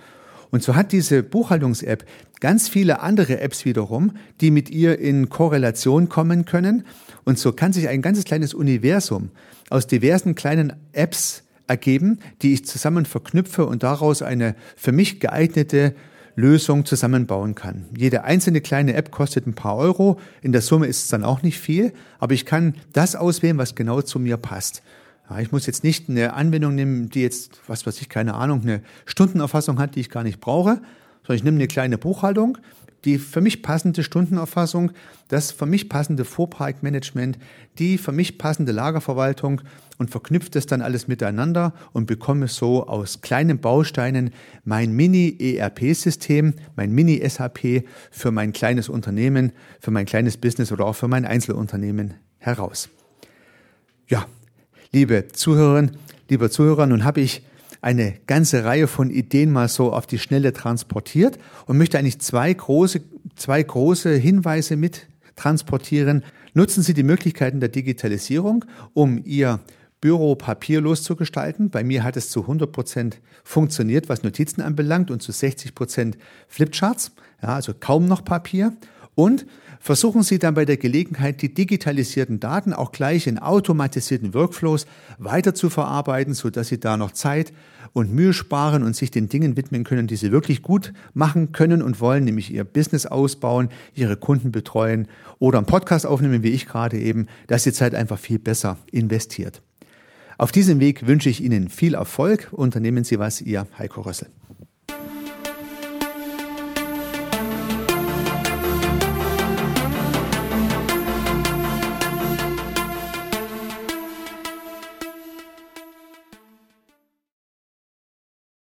Und 0.51 0.63
so 0.63 0.75
hat 0.75 0.93
diese 0.93 1.23
Buchhaltungs-App 1.23 2.05
ganz 2.41 2.69
viele 2.69 3.01
andere 3.01 3.41
Apps 3.41 3.65
wiederum, 3.65 4.13
die 4.41 4.51
mit 4.51 4.71
ihr 4.71 4.99
in 4.99 5.29
Korrelation 5.29 6.09
kommen 6.09 6.45
können. 6.45 6.85
Und 7.25 7.39
so 7.39 7.53
kann 7.53 7.73
sich 7.73 7.89
ein 7.89 8.03
ganzes 8.03 8.25
kleines 8.25 8.55
Universum 8.55 9.31
aus 9.69 9.87
diversen 9.87 10.35
kleinen 10.35 10.73
Apps 10.93 11.45
ergeben, 11.69 12.19
die 12.43 12.53
ich 12.53 12.67
zusammen 12.67 13.07
verknüpfe 13.07 13.65
und 13.65 13.85
daraus 13.85 14.23
eine 14.23 14.57
für 14.77 14.91
mich 14.91 15.21
geeignete 15.21 15.95
Lösung 16.41 16.85
zusammenbauen 16.85 17.55
kann. 17.55 17.85
Jede 17.97 18.25
einzelne 18.25 18.61
kleine 18.61 18.95
App 18.95 19.11
kostet 19.11 19.47
ein 19.47 19.55
paar 19.55 19.77
Euro. 19.77 20.19
In 20.43 20.53
der 20.53 20.63
Summe 20.63 20.87
ist 20.87 21.03
es 21.03 21.09
dann 21.09 21.23
auch 21.23 21.43
nicht 21.43 21.59
viel, 21.59 21.93
aber 22.19 22.35
ich 22.35 22.47
kann 22.47 22.75
das 22.93 23.15
auswählen, 23.15 23.59
was 23.59 23.75
genau 23.75 24.01
zu 24.03 24.19
mir 24.19 24.37
passt. 24.37 24.83
Ich 25.39 25.53
muss 25.53 25.67
jetzt 25.67 25.85
nicht 25.85 26.09
eine 26.09 26.33
Anwendung 26.33 26.75
nehmen, 26.75 27.09
die 27.09 27.23
jetzt, 27.23 27.61
was 27.69 27.87
weiß 27.87 28.01
ich, 28.01 28.09
keine 28.09 28.35
Ahnung, 28.35 28.63
eine 28.63 28.83
Stundenerfassung 29.05 29.79
hat, 29.79 29.95
die 29.95 30.01
ich 30.01 30.11
gar 30.11 30.25
nicht 30.25 30.41
brauche, 30.41 30.81
sondern 31.23 31.37
ich 31.37 31.45
nehme 31.45 31.59
eine 31.59 31.69
kleine 31.69 31.99
Buchhaltung, 31.99 32.59
die 33.05 33.19
für 33.19 33.41
mich 33.41 33.63
passende 33.63 34.03
Stundenerfassung, 34.03 34.91
das 35.29 35.53
für 35.53 35.67
mich 35.67 35.89
passende 35.89 36.25
Fuhrparkmanagement, 36.25 37.39
die 37.79 37.97
für 37.97 38.13
mich 38.13 38.39
passende 38.39 38.73
Lagerverwaltung 38.73 39.61
und 40.01 40.11
verknüpft 40.11 40.57
es 40.57 40.65
dann 40.65 40.81
alles 40.81 41.09
miteinander 41.09 41.75
und 41.93 42.07
bekomme 42.07 42.49
so 42.49 42.87
aus 42.87 43.21
kleinen 43.21 43.59
Bausteinen 43.59 44.31
mein 44.65 44.93
Mini-ERP-System, 44.93 46.55
mein 46.75 46.91
Mini-SAP 46.93 47.85
für 48.11 48.31
mein 48.31 48.55
kleines 48.55 48.89
Unternehmen, 48.89 49.53
für 49.79 49.91
mein 49.91 50.07
kleines 50.07 50.39
Business 50.39 50.73
oder 50.73 50.87
auch 50.87 50.97
für 50.97 51.07
mein 51.07 51.27
Einzelunternehmen 51.27 52.15
heraus. 52.39 52.89
Ja, 54.09 54.25
liebe 54.91 55.29
Zuhörerinnen, 55.29 55.99
lieber 56.31 56.51
Zuhörer, 56.51 56.87
nun 56.87 57.05
habe 57.05 57.21
ich 57.21 57.43
eine 57.83 58.15
ganze 58.27 58.65
Reihe 58.65 58.87
von 58.87 59.11
Ideen 59.11 59.53
mal 59.53 59.69
so 59.69 59.93
auf 59.93 60.07
die 60.07 60.19
Schnelle 60.19 60.55
transportiert 60.55 61.39
und 61.67 61.77
möchte 61.77 61.99
eigentlich 61.99 62.21
zwei 62.21 62.55
große 62.55 63.03
zwei 63.37 63.63
große 63.63 64.15
Hinweise 64.17 64.77
mit 64.77 65.09
transportieren. 65.37 66.25
Nutzen 66.55 66.83
Sie 66.83 66.95
die 66.95 67.03
Möglichkeiten 67.03 67.61
der 67.61 67.69
Digitalisierung, 67.69 68.65
um 68.95 69.21
Ihr 69.25 69.61
Büro 70.01 70.35
papierlos 70.35 71.03
zu 71.03 71.17
gestalten. 71.17 71.71
Bei 71.71 71.85
mir 71.85 72.03
hat 72.03 72.17
es 72.17 72.31
zu 72.31 72.43
100 72.43 72.73
Prozent 72.73 73.21
funktioniert, 73.45 74.09
was 74.09 74.23
Notizen 74.23 74.63
anbelangt 74.63 75.11
und 75.11 75.23
zu 75.23 75.33
60 75.33 75.75
Prozent 75.75 76.17
Flipcharts. 76.49 77.13
Ja, 77.43 77.55
also 77.55 77.73
kaum 77.79 78.07
noch 78.07 78.25
Papier. 78.25 78.73
Und 79.15 79.45
versuchen 79.81 80.23
Sie 80.23 80.39
dann 80.39 80.55
bei 80.55 80.65
der 80.65 80.79
Gelegenheit, 80.79 81.43
die 81.43 81.53
digitalisierten 81.53 82.41
Daten 82.41 82.73
auch 82.73 82.93
gleich 82.93 83.27
in 83.27 83.39
automatisierten 83.39 84.33
Workflows 84.33 84.87
weiter 85.19 85.55
zu 85.55 85.69
verarbeiten, 85.69 86.33
sodass 86.33 86.69
Sie 86.69 86.81
da 86.81 86.97
noch 86.97 87.11
Zeit 87.11 87.53
und 87.93 88.13
Mühe 88.13 88.33
sparen 88.33 88.83
und 88.83 88.97
sich 88.97 89.11
den 89.11 89.29
Dingen 89.29 89.57
widmen 89.57 89.85
können, 89.85 90.07
die 90.07 90.17
Sie 90.17 90.33
wirklich 90.33 90.63
gut 90.63 90.93
machen 91.13 91.53
können 91.53 91.83
und 91.83 92.01
wollen, 92.01 92.25
nämlich 92.25 92.53
Ihr 92.53 92.65
Business 92.65 93.05
ausbauen, 93.05 93.69
Ihre 93.95 94.17
Kunden 94.17 94.53
betreuen 94.53 95.09
oder 95.39 95.59
einen 95.59 95.67
Podcast 95.67 96.07
aufnehmen, 96.07 96.43
wie 96.43 96.51
ich 96.51 96.67
gerade 96.67 96.99
eben, 96.99 97.27
dass 97.49 97.65
die 97.65 97.73
Zeit 97.73 97.95
einfach 97.95 98.19
viel 98.19 98.39
besser 98.39 98.79
investiert. 98.93 99.61
Auf 100.41 100.53
diesem 100.53 100.81
Weg 100.81 101.07
wünsche 101.07 101.29
ich 101.29 101.45
Ihnen 101.45 101.69
viel 101.69 101.93
Erfolg. 101.93 102.49
Unternehmen 102.51 103.05
Sie 103.05 103.19
was, 103.19 103.43
Ihr 103.43 103.67
Heiko 103.79 104.01
Rössel. 104.01 104.29